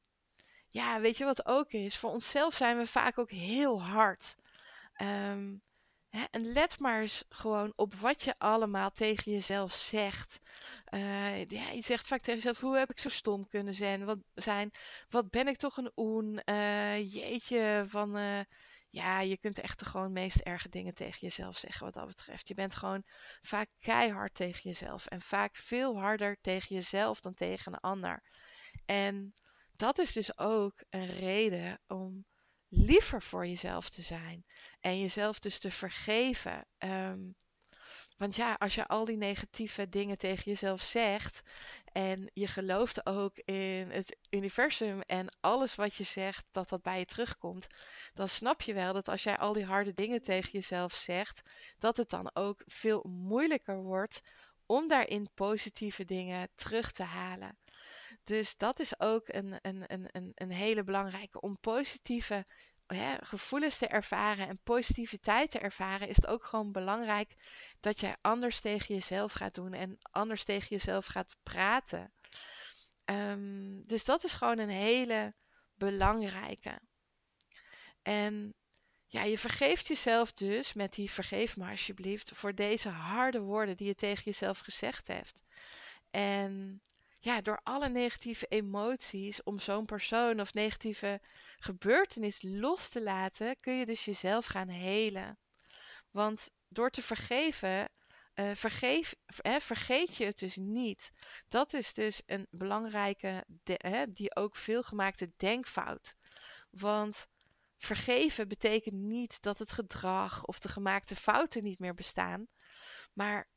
ja, 0.67 0.99
weet 0.99 1.17
je 1.17 1.25
wat 1.25 1.45
ook 1.45 1.71
is? 1.71 1.97
Voor 1.97 2.11
onszelf 2.11 2.53
zijn 2.53 2.77
we 2.77 2.87
vaak 2.87 3.17
ook 3.17 3.31
heel 3.31 3.83
hard. 3.83 4.35
Um, 5.01 5.63
en 6.31 6.53
let 6.53 6.79
maar 6.79 7.01
eens 7.01 7.23
gewoon 7.29 7.73
op 7.75 7.95
wat 7.95 8.23
je 8.23 8.33
allemaal 8.37 8.91
tegen 8.91 9.31
jezelf 9.31 9.73
zegt. 9.73 10.39
Uh, 10.93 11.45
ja, 11.45 11.69
je 11.69 11.81
zegt 11.81 12.07
vaak 12.07 12.21
tegen 12.21 12.35
jezelf: 12.35 12.59
hoe 12.59 12.77
heb 12.77 12.89
ik 12.89 12.99
zo 12.99 13.09
stom 13.09 13.47
kunnen 13.47 13.73
zijn? 13.73 14.05
Wat, 14.05 14.19
zijn? 14.33 14.71
wat 15.09 15.29
ben 15.29 15.47
ik 15.47 15.57
toch 15.57 15.77
een 15.77 15.91
oen? 15.95 16.41
Uh, 16.45 17.13
jeetje, 17.13 17.85
van. 17.87 18.17
Uh, 18.17 18.39
ja, 18.89 19.19
je 19.19 19.37
kunt 19.37 19.59
echt 19.59 19.79
de 19.79 19.85
gewoon 19.85 20.11
meest 20.11 20.37
erge 20.37 20.69
dingen 20.69 20.93
tegen 20.93 21.19
jezelf 21.19 21.57
zeggen 21.57 21.85
wat 21.85 21.93
dat 21.93 22.07
betreft. 22.07 22.47
Je 22.47 22.53
bent 22.53 22.75
gewoon 22.75 23.03
vaak 23.41 23.67
keihard 23.79 24.33
tegen 24.33 24.61
jezelf. 24.63 25.05
En 25.05 25.21
vaak 25.21 25.55
veel 25.55 25.99
harder 25.99 26.37
tegen 26.41 26.75
jezelf 26.75 27.19
dan 27.21 27.33
tegen 27.33 27.73
een 27.73 27.79
ander. 27.79 28.23
En 28.85 29.33
dat 29.75 29.97
is 29.97 30.11
dus 30.13 30.37
ook 30.37 30.83
een 30.89 31.07
reden 31.07 31.79
om 31.87 32.25
liever 32.67 33.21
voor 33.21 33.47
jezelf 33.47 33.89
te 33.89 34.01
zijn. 34.01 34.45
En 34.79 34.99
jezelf 34.99 35.39
dus 35.39 35.59
te 35.59 35.71
vergeven. 35.71 36.65
Um, 36.77 37.35
want 38.17 38.35
ja, 38.35 38.53
als 38.53 38.75
je 38.75 38.87
al 38.87 39.05
die 39.05 39.17
negatieve 39.17 39.89
dingen 39.89 40.17
tegen 40.17 40.43
jezelf 40.43 40.81
zegt 40.81 41.41
en 41.91 42.29
je 42.33 42.47
gelooft 42.47 43.05
ook 43.05 43.37
in 43.37 43.91
het 43.91 44.17
universum 44.29 45.01
en 45.01 45.37
alles 45.39 45.75
wat 45.75 45.95
je 45.95 46.03
zegt, 46.03 46.45
dat 46.51 46.69
dat 46.69 46.81
bij 46.81 46.99
je 46.99 47.05
terugkomt, 47.05 47.67
dan 48.13 48.27
snap 48.27 48.61
je 48.61 48.73
wel 48.73 48.93
dat 48.93 49.07
als 49.07 49.23
jij 49.23 49.37
al 49.37 49.53
die 49.53 49.65
harde 49.65 49.93
dingen 49.93 50.21
tegen 50.21 50.51
jezelf 50.51 50.93
zegt, 50.93 51.41
dat 51.77 51.97
het 51.97 52.09
dan 52.09 52.29
ook 52.33 52.61
veel 52.65 53.03
moeilijker 53.09 53.83
wordt 53.83 54.21
om 54.65 54.87
daarin 54.87 55.29
positieve 55.33 56.05
dingen 56.05 56.49
terug 56.55 56.91
te 56.91 57.03
halen. 57.03 57.57
Dus 58.25 58.57
dat 58.57 58.79
is 58.79 58.99
ook 58.99 59.27
een, 59.27 59.59
een, 59.61 59.83
een, 59.87 60.31
een 60.35 60.51
hele 60.51 60.83
belangrijke 60.83 61.41
om 61.41 61.59
positieve 61.59 62.45
gevoelens 63.19 63.77
te 63.77 63.87
ervaren 63.87 64.47
en 64.47 64.59
positiviteit 64.63 65.51
te 65.51 65.59
ervaren, 65.59 66.07
is 66.07 66.15
het 66.15 66.27
ook 66.27 66.43
gewoon 66.43 66.71
belangrijk 66.71 67.35
dat 67.79 67.99
jij 67.99 68.15
anders 68.21 68.59
tegen 68.59 68.95
jezelf 68.95 69.31
gaat 69.31 69.53
doen 69.53 69.73
en 69.73 69.97
anders 70.11 70.43
tegen 70.43 70.67
jezelf 70.69 71.05
gaat 71.05 71.35
praten. 71.43 72.13
Um, 73.05 73.87
dus 73.87 74.03
dat 74.03 74.23
is 74.23 74.33
gewoon 74.33 74.57
een 74.57 74.69
hele 74.69 75.35
belangrijke. 75.73 76.79
En 78.01 78.53
ja, 79.05 79.23
je 79.23 79.37
vergeeft 79.37 79.87
jezelf 79.87 80.33
dus 80.33 80.73
met 80.73 80.93
die 80.93 81.11
vergeef 81.11 81.57
me 81.57 81.69
alsjeblieft 81.69 82.31
voor 82.33 82.55
deze 82.55 82.89
harde 82.89 83.39
woorden 83.39 83.77
die 83.77 83.87
je 83.87 83.95
tegen 83.95 84.23
jezelf 84.23 84.59
gezegd 84.59 85.07
hebt. 85.07 85.43
En 86.11 86.81
ja, 87.25 87.41
door 87.41 87.59
alle 87.63 87.89
negatieve 87.89 88.45
emoties 88.45 89.43
om 89.43 89.59
zo'n 89.59 89.85
persoon 89.85 90.39
of 90.39 90.53
negatieve 90.53 91.21
gebeurtenis 91.55 92.41
los 92.41 92.89
te 92.89 93.01
laten, 93.03 93.59
kun 93.59 93.73
je 93.73 93.85
dus 93.85 94.05
jezelf 94.05 94.45
gaan 94.45 94.67
helen. 94.67 95.37
Want 96.11 96.49
door 96.67 96.89
te 96.89 97.01
vergeven, 97.01 97.89
uh, 98.35 98.51
vergeef, 98.55 99.15
vergeet 99.59 100.15
je 100.15 100.25
het 100.25 100.39
dus 100.39 100.55
niet. 100.55 101.11
Dat 101.47 101.73
is 101.73 101.93
dus 101.93 102.21
een 102.25 102.47
belangrijke, 102.49 103.45
hè, 103.63 104.11
die 104.11 104.35
ook 104.35 104.55
veelgemaakte 104.55 105.31
denkfout. 105.37 106.15
Want 106.69 107.27
vergeven 107.77 108.47
betekent 108.47 108.95
niet 108.95 109.41
dat 109.41 109.59
het 109.59 109.71
gedrag 109.71 110.45
of 110.45 110.59
de 110.59 110.69
gemaakte 110.69 111.15
fouten 111.15 111.63
niet 111.63 111.79
meer 111.79 111.93
bestaan. 111.93 112.47
Maar 113.13 113.47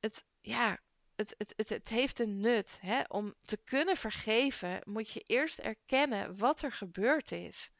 het, 0.00 0.24
ja, 0.40 0.80
het, 1.30 1.54
het, 1.56 1.68
het, 1.68 1.88
heeft 1.88 2.18
een 2.18 2.40
nut. 2.40 2.78
Hè? 2.80 3.00
Om 3.08 3.34
te 3.44 3.56
kunnen 3.56 3.96
vergeven 3.96 4.80
moet 4.84 5.10
je 5.10 5.20
eerst 5.20 5.58
erkennen 5.58 6.36
wat 6.36 6.62
er 6.62 6.72
gebeurd 6.72 7.32
is. 7.32 7.70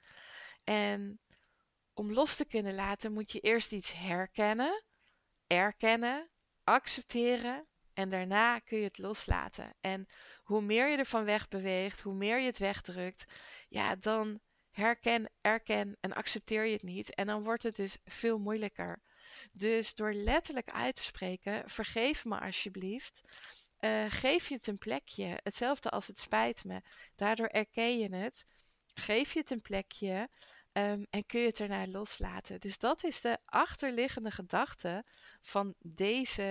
En 0.65 1.21
om 1.95 2.13
los 2.13 2.37
te 2.37 2.45
kunnen 2.45 2.75
laten 2.75 3.13
moet 3.13 3.33
je 3.33 3.41
eerst 3.41 3.73
iets 3.73 3.93
herkennen, 3.93 4.85
erkennen, 5.47 6.31
accepteren 6.65 7.67
en 7.95 8.09
daarna 8.09 8.59
kun 8.59 8.79
je 8.79 8.85
het 8.85 8.99
loslaten. 8.99 9.75
En 9.81 10.07
hoe 10.43 10.63
meer 10.63 10.89
je 10.89 10.97
ervan 10.97 11.25
wegbeweegt, 11.25 12.01
hoe 12.01 12.15
meer 12.15 12.39
je 12.39 12.47
het 12.47 12.59
wegdrukt, 12.59 13.25
ja, 13.69 13.97
dan 13.97 14.41
herken, 14.71 15.31
erken 15.41 15.97
en 16.01 16.13
accepteer 16.13 16.65
je 16.65 16.73
het 16.73 16.83
niet. 16.83 17.15
En 17.15 17.27
dan 17.27 17.45
wordt 17.45 17.63
het 17.63 17.77
dus 17.77 17.99
veel 18.05 18.39
moeilijker. 18.39 19.03
Dus 19.53 19.95
door 19.95 20.13
letterlijk 20.13 20.71
uit 20.71 20.95
te 20.95 21.03
spreken, 21.03 21.71
vergeef 21.71 22.25
me 22.25 22.41
alsjeblieft. 22.41 23.23
Uh, 23.81 24.05
geef 24.09 24.49
je 24.49 24.55
het 24.55 24.67
een 24.67 24.79
plekje. 24.79 25.39
Hetzelfde 25.43 25.91
als 25.91 26.07
het 26.07 26.19
spijt 26.19 26.65
me. 26.65 26.83
Daardoor 27.17 27.47
erken 27.47 27.99
je 27.99 28.15
het. 28.15 28.47
Geef 28.95 29.33
je 29.33 29.39
het 29.39 29.51
een 29.51 29.63
plekje. 29.63 30.29
Um, 30.73 31.07
en 31.11 31.27
kun 31.27 31.41
je 31.41 31.47
het 31.47 31.61
ernaar 31.61 31.87
loslaten. 31.87 32.61
Dus 32.61 32.79
dat 32.79 33.05
is 33.05 33.21
de 33.21 33.39
achterliggende 33.45 34.31
gedachte 34.31 35.05
van 35.41 35.75
deze, 35.79 36.43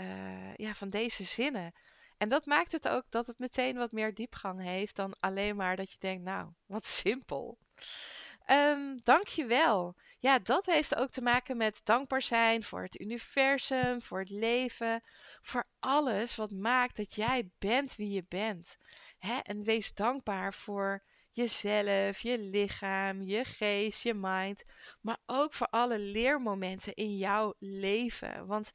uh, 0.00 0.54
ja, 0.54 0.74
van 0.74 0.90
deze 0.90 1.24
zinnen. 1.24 1.72
En 2.16 2.28
dat 2.28 2.46
maakt 2.46 2.72
het 2.72 2.88
ook 2.88 3.04
dat 3.08 3.26
het 3.26 3.38
meteen 3.38 3.76
wat 3.76 3.92
meer 3.92 4.14
diepgang 4.14 4.62
heeft 4.62 4.96
dan 4.96 5.16
alleen 5.20 5.56
maar 5.56 5.76
dat 5.76 5.92
je 5.92 5.98
denkt, 5.98 6.24
nou, 6.24 6.52
wat 6.66 6.86
simpel. 6.86 7.58
Um, 8.50 9.00
Dank 9.02 9.26
je 9.26 9.46
wel. 9.46 9.94
Ja, 10.18 10.38
dat 10.38 10.66
heeft 10.66 10.94
ook 10.94 11.10
te 11.10 11.22
maken 11.22 11.56
met 11.56 11.80
dankbaar 11.84 12.22
zijn 12.22 12.64
voor 12.64 12.82
het 12.82 13.00
universum, 13.00 14.02
voor 14.02 14.18
het 14.18 14.30
leven, 14.30 15.02
voor 15.40 15.68
alles 15.78 16.36
wat 16.36 16.50
maakt 16.50 16.96
dat 16.96 17.14
jij 17.14 17.50
bent 17.58 17.96
wie 17.96 18.10
je 18.10 18.24
bent. 18.28 18.76
Hè? 19.18 19.38
En 19.38 19.64
wees 19.64 19.94
dankbaar 19.94 20.54
voor 20.54 21.02
jezelf, 21.32 22.20
je 22.20 22.38
lichaam, 22.38 23.22
je 23.22 23.44
geest, 23.44 24.02
je 24.02 24.14
mind, 24.14 24.64
maar 25.00 25.18
ook 25.26 25.52
voor 25.52 25.68
alle 25.70 25.98
leermomenten 25.98 26.94
in 26.94 27.16
jouw 27.16 27.54
leven. 27.58 28.46
Want 28.46 28.72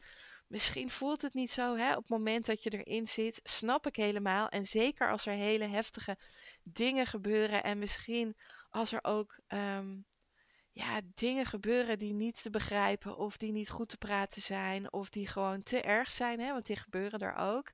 misschien 0.48 0.90
voelt 0.90 1.22
het 1.22 1.34
niet 1.34 1.52
zo 1.52 1.76
hè, 1.76 1.90
op 1.90 2.02
het 2.02 2.10
moment 2.10 2.46
dat 2.46 2.64
je 2.64 2.70
erin 2.70 3.08
zit, 3.08 3.40
snap 3.44 3.88
ik 3.88 3.96
helemaal. 3.96 4.50
En 4.50 4.66
zeker 4.66 5.12
als 5.12 5.26
er 5.26 5.34
hele 5.34 5.68
heftige 5.68 6.18
dingen 6.64 7.06
gebeuren 7.06 7.64
en 7.64 7.80
misschien 7.80 8.36
als 8.76 8.92
er 8.92 9.04
ook 9.04 9.40
ehm, 9.48 9.98
ja, 10.72 11.02
dingen 11.14 11.46
gebeuren 11.46 11.98
die 12.00 12.14
niet 12.14 12.42
te 12.42 12.50
begrijpen 12.50 13.18
of 13.18 13.38
die 13.38 13.52
niet 13.52 13.70
goed 13.70 13.90
te 13.90 13.98
praten 13.98 14.42
zijn 14.42 14.94
of 14.94 15.10
die 15.10 15.28
gewoon 15.28 15.64
te 15.64 15.82
erg 15.82 16.12
zijn, 16.12 16.40
hè, 16.40 16.52
want 16.52 16.66
die 16.66 16.76
gebeuren 16.76 17.20
er 17.20 17.36
ook. 17.36 17.72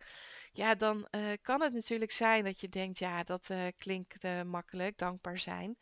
Ja, 0.51 0.75
dan 0.75 1.07
uh, 1.11 1.31
kan 1.41 1.61
het 1.61 1.73
natuurlijk 1.73 2.11
zijn 2.11 2.43
dat 2.43 2.59
je 2.59 2.69
denkt, 2.69 2.99
ja, 2.99 3.23
dat 3.23 3.49
uh, 3.49 3.67
klinkt 3.77 4.23
uh, 4.23 4.41
makkelijk, 4.41 4.97
dankbaar 4.97 5.39
zijn. 5.39 5.77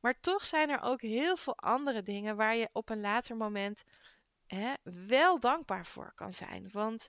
Maar 0.00 0.20
toch 0.20 0.46
zijn 0.46 0.70
er 0.70 0.80
ook 0.80 1.00
heel 1.00 1.36
veel 1.36 1.56
andere 1.56 2.02
dingen 2.02 2.36
waar 2.36 2.56
je 2.56 2.68
op 2.72 2.90
een 2.90 3.00
later 3.00 3.36
moment 3.36 3.82
hè, 4.46 4.72
wel 4.82 5.40
dankbaar 5.40 5.86
voor 5.86 6.12
kan 6.14 6.32
zijn. 6.32 6.68
Want 6.72 7.08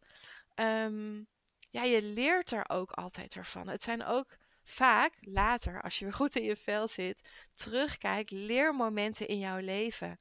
um, 0.55 1.27
ja, 1.69 1.83
je 1.83 2.01
leert 2.03 2.51
er 2.51 2.69
ook 2.69 2.91
altijd 2.91 3.33
weer 3.33 3.45
van. 3.45 3.67
Het 3.67 3.83
zijn 3.83 4.03
ook 4.05 4.37
vaak 4.63 5.13
later, 5.19 5.81
als 5.81 5.99
je 5.99 6.05
weer 6.05 6.13
goed 6.13 6.35
in 6.35 6.43
je 6.43 6.55
vel 6.55 6.87
zit, 6.87 7.29
terugkijkt, 7.53 8.31
leermomenten 8.31 9.27
in 9.27 9.39
jouw 9.39 9.59
leven. 9.59 10.19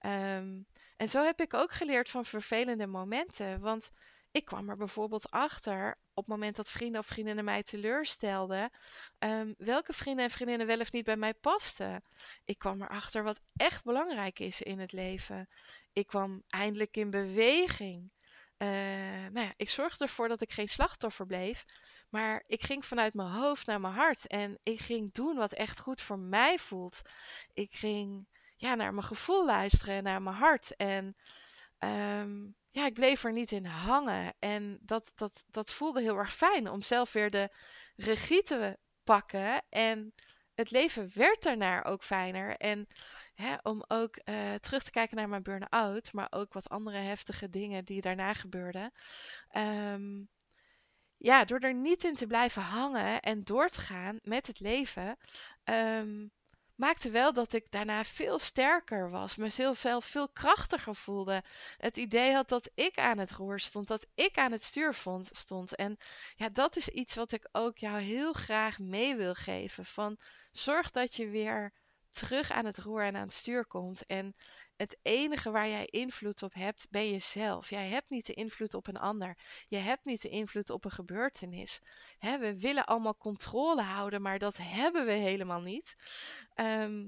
Um, 0.00 0.66
en 0.96 1.08
zo 1.08 1.24
heb 1.24 1.40
ik 1.40 1.54
ook 1.54 1.72
geleerd 1.72 2.10
van 2.10 2.24
vervelende 2.24 2.86
momenten. 2.86 3.60
Want 3.60 3.90
ik 4.30 4.44
kwam 4.44 4.68
er 4.68 4.76
bijvoorbeeld 4.76 5.30
achter 5.30 5.98
op 6.14 6.26
het 6.26 6.26
moment 6.26 6.56
dat 6.56 6.68
vrienden 6.68 7.00
of 7.00 7.06
vriendinnen 7.06 7.44
mij 7.44 7.62
teleurstelden, 7.62 8.70
um, 9.18 9.54
welke 9.58 9.92
vrienden 9.92 10.24
en 10.24 10.30
vriendinnen 10.30 10.66
wel 10.66 10.80
of 10.80 10.92
niet 10.92 11.04
bij 11.04 11.16
mij 11.16 11.34
pasten. 11.34 12.04
Ik 12.44 12.58
kwam 12.58 12.82
erachter 12.82 13.22
wat 13.22 13.40
echt 13.56 13.84
belangrijk 13.84 14.38
is 14.38 14.62
in 14.62 14.78
het 14.78 14.92
leven. 14.92 15.48
Ik 15.92 16.06
kwam 16.06 16.42
eindelijk 16.48 16.96
in 16.96 17.10
beweging. 17.10 18.10
Uh, 18.58 18.68
nou 19.32 19.50
ik 19.56 19.70
zorgde 19.70 20.04
ervoor 20.04 20.28
dat 20.28 20.40
ik 20.40 20.52
geen 20.52 20.68
slachtoffer 20.68 21.26
bleef, 21.26 21.64
maar 22.08 22.42
ik 22.46 22.62
ging 22.62 22.84
vanuit 22.84 23.14
mijn 23.14 23.30
hoofd 23.30 23.66
naar 23.66 23.80
mijn 23.80 23.94
hart 23.94 24.26
en 24.26 24.58
ik 24.62 24.80
ging 24.80 25.12
doen 25.12 25.36
wat 25.36 25.52
echt 25.52 25.80
goed 25.80 26.00
voor 26.00 26.18
mij 26.18 26.58
voelt. 26.58 27.00
Ik 27.52 27.74
ging 27.74 28.28
ja, 28.56 28.74
naar 28.74 28.94
mijn 28.94 29.06
gevoel 29.06 29.46
luisteren, 29.46 30.02
naar 30.02 30.22
mijn 30.22 30.36
hart. 30.36 30.76
En 30.76 31.16
um, 31.78 32.56
ja, 32.70 32.86
ik 32.86 32.94
bleef 32.94 33.24
er 33.24 33.32
niet 33.32 33.52
in 33.52 33.64
hangen. 33.64 34.34
En 34.38 34.78
dat, 34.80 35.12
dat, 35.14 35.44
dat 35.46 35.72
voelde 35.72 36.00
heel 36.00 36.16
erg 36.16 36.34
fijn 36.34 36.68
om 36.70 36.82
zelf 36.82 37.12
weer 37.12 37.30
de 37.30 37.50
regie 37.96 38.42
te 38.42 38.78
pakken. 39.04 39.62
En 39.68 40.14
het 40.54 40.70
leven 40.70 41.10
werd 41.14 41.42
daarna 41.42 41.84
ook 41.84 42.02
fijner. 42.02 42.56
En 42.56 42.86
hè, 43.34 43.54
om 43.62 43.84
ook 43.88 44.20
uh, 44.24 44.54
terug 44.54 44.82
te 44.82 44.90
kijken 44.90 45.16
naar 45.16 45.28
mijn 45.28 45.42
burn-out, 45.42 46.12
maar 46.12 46.26
ook 46.30 46.52
wat 46.52 46.68
andere 46.68 46.98
heftige 46.98 47.50
dingen 47.50 47.84
die 47.84 48.00
daarna 48.00 48.32
gebeurden. 48.32 48.92
Um, 49.56 50.28
ja, 51.16 51.44
door 51.44 51.58
er 51.58 51.74
niet 51.74 52.04
in 52.04 52.14
te 52.14 52.26
blijven 52.26 52.62
hangen 52.62 53.20
en 53.20 53.44
door 53.44 53.68
te 53.68 53.80
gaan 53.80 54.18
met 54.22 54.46
het 54.46 54.60
leven, 54.60 55.16
um, 55.64 56.32
maakte 56.74 57.10
wel 57.10 57.32
dat 57.32 57.52
ik 57.52 57.70
daarna 57.70 58.04
veel 58.04 58.38
sterker 58.38 59.10
was, 59.10 59.36
mezelf 59.36 59.78
veel, 59.78 60.00
veel 60.00 60.28
krachtiger 60.28 60.94
voelde. 60.94 61.42
Het 61.76 61.96
idee 61.96 62.32
had 62.32 62.48
dat 62.48 62.70
ik 62.74 62.98
aan 62.98 63.18
het 63.18 63.32
roer 63.32 63.60
stond, 63.60 63.88
dat 63.88 64.06
ik 64.14 64.38
aan 64.38 64.52
het 64.52 64.62
stuur 64.62 64.94
vond, 64.94 65.28
stond. 65.32 65.74
En 65.74 65.96
ja, 66.36 66.48
dat 66.48 66.76
is 66.76 66.88
iets 66.88 67.14
wat 67.14 67.32
ik 67.32 67.48
ook 67.52 67.78
jou 67.78 68.00
heel 68.00 68.32
graag 68.32 68.78
mee 68.78 69.16
wil 69.16 69.34
geven. 69.34 69.84
Van 69.84 70.18
zorg 70.52 70.90
dat 70.90 71.14
je 71.14 71.28
weer 71.28 71.72
terug 72.10 72.50
aan 72.50 72.64
het 72.64 72.78
roer 72.78 73.02
en 73.02 73.16
aan 73.16 73.22
het 73.22 73.32
stuur 73.32 73.66
komt. 73.66 74.06
En 74.06 74.34
het 74.76 74.98
enige 75.02 75.50
waar 75.50 75.68
jij 75.68 75.86
invloed 75.86 76.42
op 76.42 76.54
hebt, 76.54 76.86
ben 76.90 77.10
jezelf. 77.10 77.70
Jij 77.70 77.88
hebt 77.88 78.10
niet 78.10 78.26
de 78.26 78.34
invloed 78.34 78.74
op 78.74 78.86
een 78.86 78.96
ander. 78.96 79.38
Je 79.68 79.76
hebt 79.76 80.04
niet 80.04 80.22
de 80.22 80.28
invloed 80.28 80.70
op 80.70 80.84
een 80.84 80.90
gebeurtenis. 80.90 81.80
we 82.18 82.54
willen 82.58 82.86
allemaal 82.86 83.16
controle 83.16 83.82
houden, 83.82 84.22
maar 84.22 84.38
dat 84.38 84.56
hebben 84.56 85.06
we 85.06 85.12
helemaal 85.12 85.60
niet. 85.60 85.94
Ehm, 86.54 87.04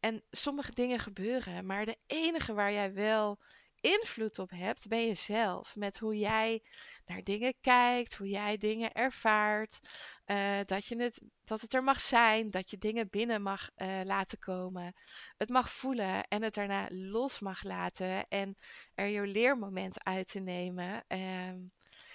en 0.00 0.22
sommige 0.30 0.72
dingen 0.72 0.98
gebeuren, 0.98 1.66
maar 1.66 1.84
de 1.84 1.96
enige 2.06 2.54
waar 2.54 2.72
jij 2.72 2.92
wel 2.92 3.38
invloed 3.80 4.38
op 4.38 4.50
hebt, 4.50 4.88
ben 4.88 5.06
jezelf. 5.06 5.76
Met 5.76 5.98
hoe 5.98 6.18
jij 6.18 6.62
naar 7.06 7.22
dingen 7.22 7.54
kijkt, 7.60 8.14
hoe 8.14 8.28
jij 8.28 8.56
dingen 8.56 8.92
ervaart. 8.92 9.78
Uh, 10.26 10.58
dat, 10.64 10.86
je 10.86 10.96
het, 10.96 11.20
dat 11.44 11.60
het 11.60 11.74
er 11.74 11.84
mag 11.84 12.00
zijn, 12.00 12.50
dat 12.50 12.70
je 12.70 12.78
dingen 12.78 13.08
binnen 13.10 13.42
mag 13.42 13.70
uh, 13.76 14.00
laten 14.04 14.38
komen. 14.38 14.92
Het 15.36 15.48
mag 15.48 15.70
voelen 15.70 16.22
en 16.28 16.42
het 16.42 16.54
daarna 16.54 16.86
los 16.90 17.40
mag 17.40 17.62
laten. 17.62 18.28
En 18.28 18.56
er 18.94 19.06
je 19.06 19.26
leermoment 19.26 20.04
uit 20.04 20.28
te 20.28 20.40
nemen. 20.40 21.04
Uh, 21.08 21.54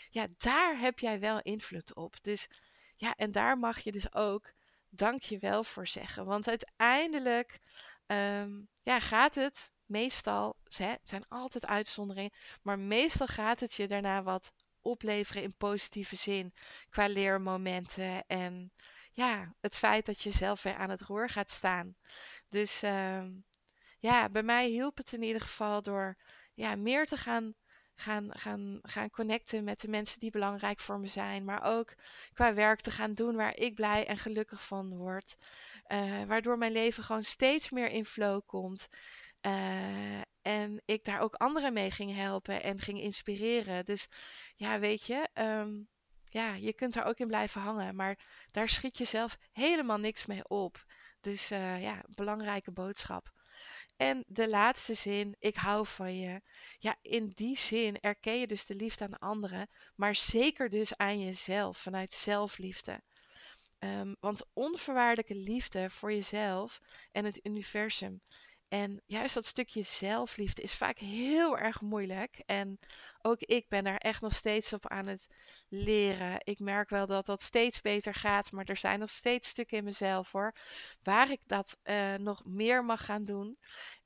ja, 0.10 0.28
daar 0.38 0.80
heb 0.80 1.00
jij 1.00 1.20
wel 1.20 1.42
invloed 1.42 1.96
op. 1.96 2.16
Dus 2.22 2.48
ja, 2.96 3.16
en 3.16 3.32
daar 3.32 3.58
mag 3.58 3.80
je 3.80 3.92
dus 3.92 4.14
ook 4.14 4.54
dank 4.90 5.22
je 5.22 5.38
wel 5.38 5.64
voor 5.64 5.88
zeggen. 5.88 6.26
Want 6.26 6.48
uiteindelijk 6.48 7.60
um, 8.08 8.70
ja, 8.84 9.00
gaat 9.00 9.36
het 9.36 9.72
meestal, 9.86 10.56
het 10.64 11.00
zijn 11.04 11.28
altijd 11.28 11.66
uitzonderingen, 11.66 12.34
maar 12.62 12.80
meestal 12.80 13.28
gaat 13.28 13.60
het 13.60 13.74
je 13.74 13.88
daarna 13.88 14.24
wat 14.24 14.52
opleveren 14.82 15.44
in 15.44 15.58
positieve 15.58 16.16
zin. 16.16 16.54
Qua 16.90 17.08
leermomenten 17.08 18.24
en 18.28 18.72
ja, 19.12 19.56
het 19.62 19.76
feit 19.76 20.06
dat 20.06 20.22
je 20.22 20.32
zelf 20.32 20.64
weer 20.64 20.76
aan 20.76 20.90
het 20.90 21.02
roer 21.02 21.30
gaat 21.30 21.50
staan. 21.50 21.96
Dus 22.50 22.84
uh, 22.84 23.24
ja, 24.00 24.30
bij 24.30 24.44
mij 24.44 24.68
hielp 24.68 24.98
het 24.98 25.14
in 25.14 25.24
ieder 25.24 25.42
geval 25.42 25.82
door 25.82 26.18
ja, 26.54 26.76
meer 26.76 27.06
te 27.06 27.18
gaan, 27.18 27.54
gaan, 27.96 28.28
gaan, 28.30 28.80
gaan 28.82 29.10
connecten 29.10 29.64
met 29.64 29.80
de 29.80 29.88
mensen 29.88 30.20
die 30.20 30.32
belangrijk 30.32 30.80
voor 30.80 31.00
me 31.00 31.08
zijn. 31.08 31.46
Maar 31.46 31.64
ook 31.64 31.94
qua 32.34 32.54
werk 32.54 32.82
te 32.82 32.92
gaan 32.92 33.14
doen 33.14 33.36
waar 33.36 33.58
ik 33.58 33.76
blij 33.76 34.08
en 34.08 34.18
gelukkig 34.18 34.66
van 34.66 34.98
word. 34.98 35.36
Uh, 35.88 36.24
waardoor 36.24 36.58
mijn 36.58 36.72
leven 36.72 37.04
gewoon 37.04 37.24
steeds 37.24 37.70
meer 37.70 37.90
in 37.90 38.06
flow 38.06 38.42
komt. 38.46 38.88
Uh, 39.42 40.22
en 40.42 40.82
ik 40.86 41.06
daar 41.06 41.20
ook 41.20 41.34
anderen 41.34 41.74
mee 41.74 41.92
ging 41.92 42.16
helpen 42.16 42.64
en 42.64 42.80
ging 42.80 43.02
inspireren. 43.02 43.86
Dus 43.86 44.08
ja, 44.56 44.80
weet 44.80 45.06
je, 45.06 45.28
um, 45.34 45.88
ja, 46.26 46.54
je 46.54 46.74
kunt 46.74 46.94
daar 46.94 47.06
ook 47.06 47.18
in 47.18 47.28
blijven 47.28 47.62
hangen. 47.62 47.96
Maar 47.96 48.20
daar 48.52 48.70
schiet 48.70 48.98
je 48.98 49.06
zelf 49.06 49.38
helemaal 49.52 49.98
niks 49.98 50.26
mee 50.26 50.48
op. 50.48 50.86
Dus 51.20 51.52
uh, 51.52 51.82
ja, 51.82 52.04
belangrijke 52.08 52.72
boodschap. 52.72 53.32
En 53.98 54.24
de 54.28 54.50
laatste 54.50 54.94
zin, 54.94 55.36
ik 55.40 55.56
hou 55.56 55.88
van 55.88 56.18
je. 56.18 56.42
Ja, 56.78 56.96
in 57.02 57.32
die 57.36 57.58
zin 57.58 58.00
erken 58.00 58.40
je 58.40 58.48
dus 58.48 58.66
de 58.66 58.76
liefde 58.76 59.04
aan 59.04 59.20
anderen, 59.20 59.68
maar 59.96 60.16
zeker 60.16 60.70
dus 60.70 60.98
aan 60.98 61.20
jezelf, 61.20 61.78
vanuit 61.78 62.12
zelfliefde. 62.12 63.02
Um, 63.80 64.16
want 64.20 64.46
onvoorwaardelijke 64.54 65.36
liefde 65.36 65.90
voor 65.90 66.14
jezelf 66.14 66.80
en 67.12 67.26
het 67.26 67.40
universum 67.46 68.22
en 68.72 69.02
juist 69.06 69.34
dat 69.34 69.46
stukje 69.46 69.82
zelfliefde 69.82 70.62
is 70.62 70.74
vaak 70.74 70.98
heel 70.98 71.58
erg 71.58 71.82
moeilijk. 71.82 72.42
En 72.46 72.80
ook 73.22 73.40
ik 73.40 73.68
ben 73.68 73.84
daar 73.84 73.98
echt 73.98 74.22
nog 74.22 74.36
steeds 74.36 74.74
op 74.74 74.88
aan 74.88 75.08
het 75.08 75.28
leren. 75.70 76.36
Ik 76.44 76.60
merk 76.60 76.90
wel 76.90 77.06
dat 77.06 77.26
dat 77.26 77.42
steeds 77.42 77.82
beter 77.82 78.14
gaat, 78.14 78.52
maar 78.52 78.66
er 78.66 78.78
zijn 78.78 79.00
nog 79.00 79.10
steeds 79.10 79.50
stukken 79.50 79.78
in 79.78 79.84
mezelf 79.84 80.32
hoor. 80.32 80.56
Waar 81.04 81.32
ik 81.32 81.42
dat 81.46 81.78
uh, 81.84 82.14
nog 82.14 82.46
meer 82.46 82.86
mag 82.86 83.06
gaan 83.06 83.26
doen. 83.26 83.58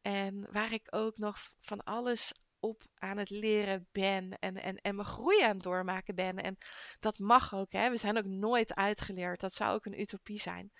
En 0.01 0.47
waar 0.51 0.73
ik 0.73 0.87
ook 0.89 1.17
nog 1.17 1.37
van 1.61 1.83
alles 1.83 2.31
op 2.59 2.83
aan 2.95 3.17
het 3.17 3.29
leren 3.29 3.87
ben 3.91 4.39
en, 4.39 4.61
en, 4.61 4.81
en 4.81 4.95
mijn 4.95 5.07
groei 5.07 5.41
aan 5.41 5.55
het 5.55 5.63
doormaken 5.63 6.15
ben. 6.15 6.37
En 6.37 6.57
dat 6.99 7.19
mag 7.19 7.55
ook. 7.55 7.71
Hè. 7.71 7.89
We 7.89 7.97
zijn 7.97 8.17
ook 8.17 8.25
nooit 8.25 8.75
uitgeleerd. 8.75 9.39
Dat 9.39 9.53
zou 9.53 9.75
ook 9.75 9.85
een 9.85 9.99
utopie 9.99 10.39
zijn. 10.39 10.71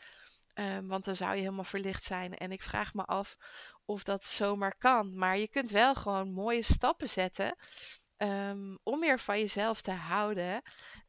Um, 0.59 0.87
want 0.87 1.05
dan 1.05 1.15
zou 1.15 1.33
je 1.33 1.39
helemaal 1.39 1.63
verlicht 1.63 2.03
zijn. 2.03 2.33
En 2.33 2.51
ik 2.51 2.61
vraag 2.61 2.93
me 2.93 3.05
af 3.05 3.37
of 3.85 4.03
dat 4.03 4.23
zomaar 4.23 4.75
kan. 4.77 5.17
Maar 5.17 5.37
je 5.37 5.49
kunt 5.49 5.71
wel 5.71 5.95
gewoon 5.95 6.31
mooie 6.31 6.61
stappen 6.63 7.09
zetten 7.09 7.55
um, 8.17 8.79
om 8.83 8.99
meer 8.99 9.19
van 9.19 9.39
jezelf 9.39 9.81
te 9.81 9.91
houden. 9.91 10.61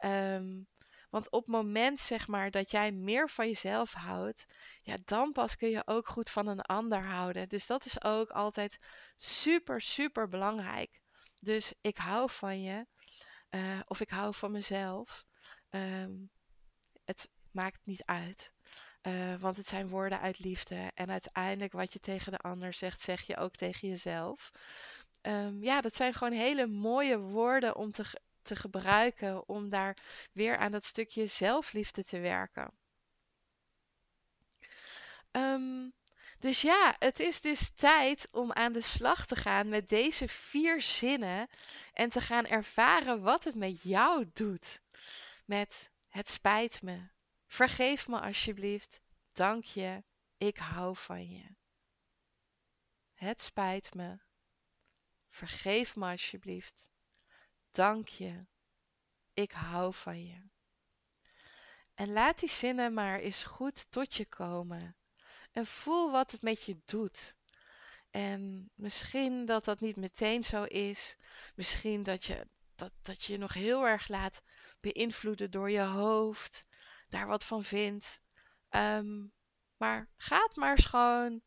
Um, 0.04 0.66
want 1.10 1.30
op 1.30 1.44
het 1.46 1.54
moment 1.54 2.00
zeg 2.00 2.26
maar 2.26 2.50
dat 2.50 2.70
jij 2.70 2.92
meer 2.92 3.28
van 3.28 3.46
jezelf 3.46 3.92
houdt, 3.92 4.46
ja, 4.82 4.96
dan 5.04 5.32
pas 5.32 5.56
kun 5.56 5.70
je 5.70 5.86
ook 5.86 6.08
goed 6.08 6.30
van 6.30 6.46
een 6.46 6.60
ander 6.60 7.04
houden. 7.04 7.48
Dus 7.48 7.66
dat 7.66 7.84
is 7.84 8.02
ook 8.02 8.30
altijd 8.30 8.78
super, 9.16 9.80
super 9.80 10.28
belangrijk. 10.28 11.00
Dus 11.40 11.74
ik 11.80 11.96
hou 11.96 12.30
van 12.30 12.62
je, 12.62 12.86
uh, 13.50 13.80
of 13.84 14.00
ik 14.00 14.10
hou 14.10 14.34
van 14.34 14.50
mezelf. 14.50 15.24
Um, 15.70 16.30
het 17.04 17.30
maakt 17.50 17.80
niet 17.84 18.04
uit. 18.04 18.52
Eh, 19.06 19.34
want 19.38 19.56
het 19.56 19.68
zijn 19.68 19.88
woorden 19.88 20.20
uit 20.20 20.38
liefde. 20.38 20.90
En 20.94 21.10
uiteindelijk 21.10 21.72
wat 21.72 21.92
je 21.92 21.98
tegen 21.98 22.32
de 22.32 22.38
ander 22.38 22.74
zegt, 22.74 23.00
zeg 23.00 23.22
je 23.22 23.36
ook 23.36 23.54
tegen 23.54 23.88
jezelf. 23.88 24.50
Ehm, 25.20 25.62
ja, 25.62 25.80
dat 25.80 25.94
zijn 25.94 26.14
gewoon 26.14 26.32
hele 26.32 26.66
mooie 26.66 27.18
woorden 27.18 27.76
om 27.76 27.90
te, 27.90 28.20
te 28.42 28.56
gebruiken. 28.56 29.48
Om 29.48 29.68
daar 29.68 29.96
weer 30.32 30.56
aan 30.56 30.72
dat 30.72 30.84
stukje 30.84 31.26
zelfliefde 31.26 32.04
te 32.04 32.18
werken. 32.18 32.70
Um, 35.32 35.92
dus 36.38 36.60
ja, 36.60 36.96
het 36.98 37.20
is 37.20 37.40
dus 37.40 37.70
tijd 37.70 38.28
om 38.32 38.52
aan 38.52 38.72
de 38.72 38.80
slag 38.80 39.26
te 39.26 39.36
gaan 39.36 39.68
met 39.68 39.88
deze 39.88 40.28
vier 40.28 40.82
zinnen 40.82 41.48
en 41.92 42.08
te 42.10 42.20
gaan 42.20 42.46
ervaren 42.46 43.22
wat 43.22 43.44
het 43.44 43.54
met 43.54 43.82
jou 43.82 44.30
doet. 44.32 44.80
Met 45.44 45.90
het 46.08 46.28
spijt 46.28 46.82
me, 46.82 47.08
vergeef 47.46 48.08
me 48.08 48.20
alsjeblieft, 48.20 49.00
dank 49.32 49.64
je, 49.64 50.04
ik 50.36 50.56
hou 50.56 50.96
van 50.96 51.30
je. 51.30 51.54
Het 53.12 53.42
spijt 53.42 53.94
me, 53.94 54.18
vergeef 55.28 55.96
me 55.96 56.10
alsjeblieft, 56.10 56.90
dank 57.70 58.08
je, 58.08 58.46
ik 59.32 59.52
hou 59.52 59.94
van 59.94 60.26
je. 60.26 60.48
En 61.94 62.12
laat 62.12 62.38
die 62.38 62.50
zinnen 62.50 62.94
maar 62.94 63.18
eens 63.18 63.44
goed 63.44 63.90
tot 63.90 64.14
je 64.14 64.28
komen. 64.28 64.96
En 65.52 65.66
voel 65.66 66.10
wat 66.10 66.30
het 66.30 66.42
met 66.42 66.62
je 66.62 66.78
doet. 66.84 67.34
En 68.10 68.70
misschien 68.74 69.46
dat 69.46 69.64
dat 69.64 69.80
niet 69.80 69.96
meteen 69.96 70.42
zo 70.42 70.62
is. 70.62 71.16
Misschien 71.54 72.02
dat 72.02 72.24
je 72.24 72.46
dat, 72.74 72.92
dat 73.02 73.24
je, 73.24 73.32
je 73.32 73.38
nog 73.38 73.52
heel 73.54 73.86
erg 73.86 74.08
laat 74.08 74.42
beïnvloeden 74.80 75.50
door 75.50 75.70
je 75.70 75.80
hoofd. 75.80 76.64
Daar 77.08 77.26
wat 77.26 77.44
van 77.44 77.64
vindt. 77.64 78.20
Ehm, 78.68 79.26
maar 79.76 80.08
ga 80.16 80.42
het 80.42 80.56
maar 80.56 80.70
eens 80.70 80.84
gewoon 80.84 81.40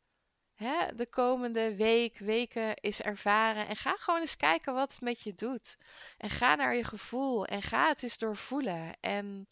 hè, 0.54 0.95
de 0.95 1.10
komende 1.10 1.76
week, 1.76 2.17
weken 2.17 2.76
is 2.76 3.02
ervaren. 3.02 3.67
En 3.67 3.76
ga 3.76 3.95
gewoon 3.95 4.19
eens 4.19 4.36
kijken 4.36 4.74
wat 4.74 4.91
het 4.91 5.02
met 5.02 5.22
je 5.22 5.34
doet. 5.36 5.78
En 6.17 6.30
ga 6.30 6.56
naar 6.56 6.76
je 6.76 6.84
gevoel. 6.84 7.45
En 7.45 7.62
ga 7.62 7.88
het 7.88 8.04
eens 8.04 8.17
doorvoelen. 8.17 9.00
En 9.00 9.48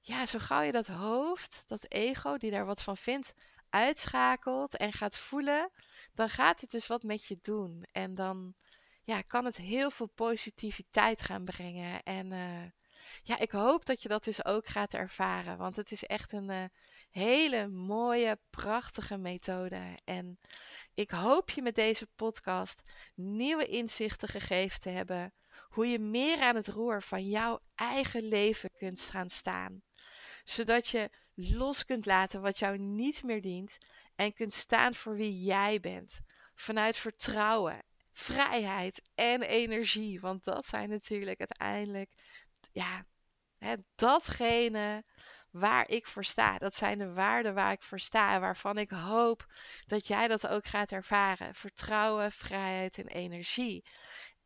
ja, 0.00 0.26
zo 0.26 0.38
gauw 0.38 0.60
je 0.60 0.72
dat 0.72 0.86
hoofd, 0.86 1.64
dat 1.66 1.90
ego, 1.92 2.36
die 2.36 2.50
daar 2.50 2.66
wat 2.66 2.82
van 2.82 2.96
vindt, 2.96 3.34
uitschakelt 3.70 4.76
en 4.76 4.92
gaat 4.92 5.16
voelen, 5.16 5.70
dan 6.14 6.28
gaat 6.28 6.60
het 6.60 6.70
dus 6.70 6.86
wat 6.86 7.02
met 7.02 7.26
je 7.26 7.38
doen. 7.42 7.86
En 7.92 8.14
dan 8.14 8.54
ja, 9.04 9.20
kan 9.20 9.44
het 9.44 9.56
heel 9.56 9.90
veel 9.90 10.10
positiviteit 10.14 11.20
gaan 11.20 11.44
brengen. 11.44 12.02
En 12.02 12.32
uh, 12.32 12.62
ja, 13.22 13.38
ik 13.38 13.50
hoop 13.50 13.86
dat 13.86 14.02
je 14.02 14.08
dat 14.08 14.24
dus 14.24 14.44
ook 14.44 14.66
gaat 14.66 14.94
ervaren. 14.94 15.56
Want 15.56 15.76
het 15.76 15.92
is 15.92 16.04
echt 16.04 16.32
een 16.32 16.50
uh, 16.50 16.64
hele 17.10 17.68
mooie, 17.68 18.38
prachtige 18.50 19.16
methode. 19.16 19.98
En 20.04 20.38
ik 20.94 21.10
hoop 21.10 21.50
je 21.50 21.62
met 21.62 21.74
deze 21.74 22.06
podcast 22.16 22.90
nieuwe 23.14 23.66
inzichten 23.66 24.28
gegeven 24.28 24.80
te 24.80 24.88
hebben. 24.88 25.32
Hoe 25.68 25.86
je 25.86 25.98
meer 25.98 26.40
aan 26.40 26.56
het 26.56 26.68
roer 26.68 27.02
van 27.02 27.24
jouw 27.24 27.60
eigen 27.74 28.22
leven 28.22 28.70
kunt 28.78 29.00
gaan 29.00 29.28
staan. 29.28 29.82
Zodat 30.44 30.88
je 30.88 31.10
los 31.34 31.84
kunt 31.84 32.06
laten 32.06 32.40
wat 32.40 32.58
jou 32.58 32.78
niet 32.78 33.22
meer 33.22 33.40
dient 33.42 33.78
en 34.16 34.32
kunt 34.32 34.54
staan 34.54 34.94
voor 34.94 35.14
wie 35.14 35.42
jij 35.42 35.80
bent. 35.80 36.20
Vanuit 36.54 36.96
vertrouwen, 36.96 37.82
vrijheid 38.12 39.02
en 39.14 39.42
energie. 39.42 40.20
Want 40.20 40.44
dat 40.44 40.66
zijn 40.66 40.88
natuurlijk 40.88 41.38
uiteindelijk, 41.38 42.10
ja, 42.72 43.04
hè, 43.58 43.74
datgene 43.94 45.04
waar 45.50 45.88
ik 45.88 46.06
voor 46.06 46.24
sta. 46.24 46.58
Dat 46.58 46.74
zijn 46.74 46.98
de 46.98 47.12
waarden 47.12 47.54
waar 47.54 47.72
ik 47.72 47.82
voor 47.82 48.00
sta. 48.00 48.40
Waarvan 48.40 48.78
ik 48.78 48.90
hoop 48.90 49.46
dat 49.86 50.06
jij 50.06 50.28
dat 50.28 50.46
ook 50.46 50.66
gaat 50.66 50.92
ervaren. 50.92 51.54
Vertrouwen, 51.54 52.32
vrijheid 52.32 52.98
en 52.98 53.06
energie. 53.06 53.84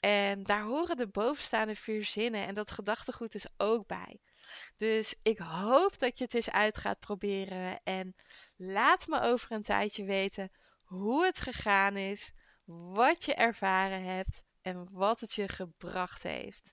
En 0.00 0.42
daar 0.42 0.62
horen 0.62 0.96
de 0.96 1.08
bovenstaande 1.08 1.76
vier 1.76 2.04
zinnen 2.04 2.46
en 2.46 2.54
dat 2.54 2.70
gedachtegoed 2.70 3.34
is 3.34 3.46
ook 3.56 3.86
bij. 3.86 4.20
Dus 4.76 5.14
ik 5.22 5.38
hoop 5.38 5.98
dat 5.98 6.18
je 6.18 6.24
het 6.24 6.34
eens 6.34 6.50
uit 6.50 6.78
gaat 6.78 6.98
proberen. 6.98 7.80
En 7.84 8.14
laat 8.56 9.06
me 9.06 9.20
over 9.20 9.52
een 9.52 9.62
tijdje 9.62 10.04
weten 10.04 10.50
hoe 10.82 11.24
het 11.24 11.40
gegaan 11.40 11.96
is, 11.96 12.32
wat 12.64 13.24
je 13.24 13.34
ervaren 13.34 14.02
hebt 14.02 14.42
en 14.62 14.88
wat 14.90 15.20
het 15.20 15.34
je 15.34 15.48
gebracht 15.48 16.22
heeft. 16.22 16.72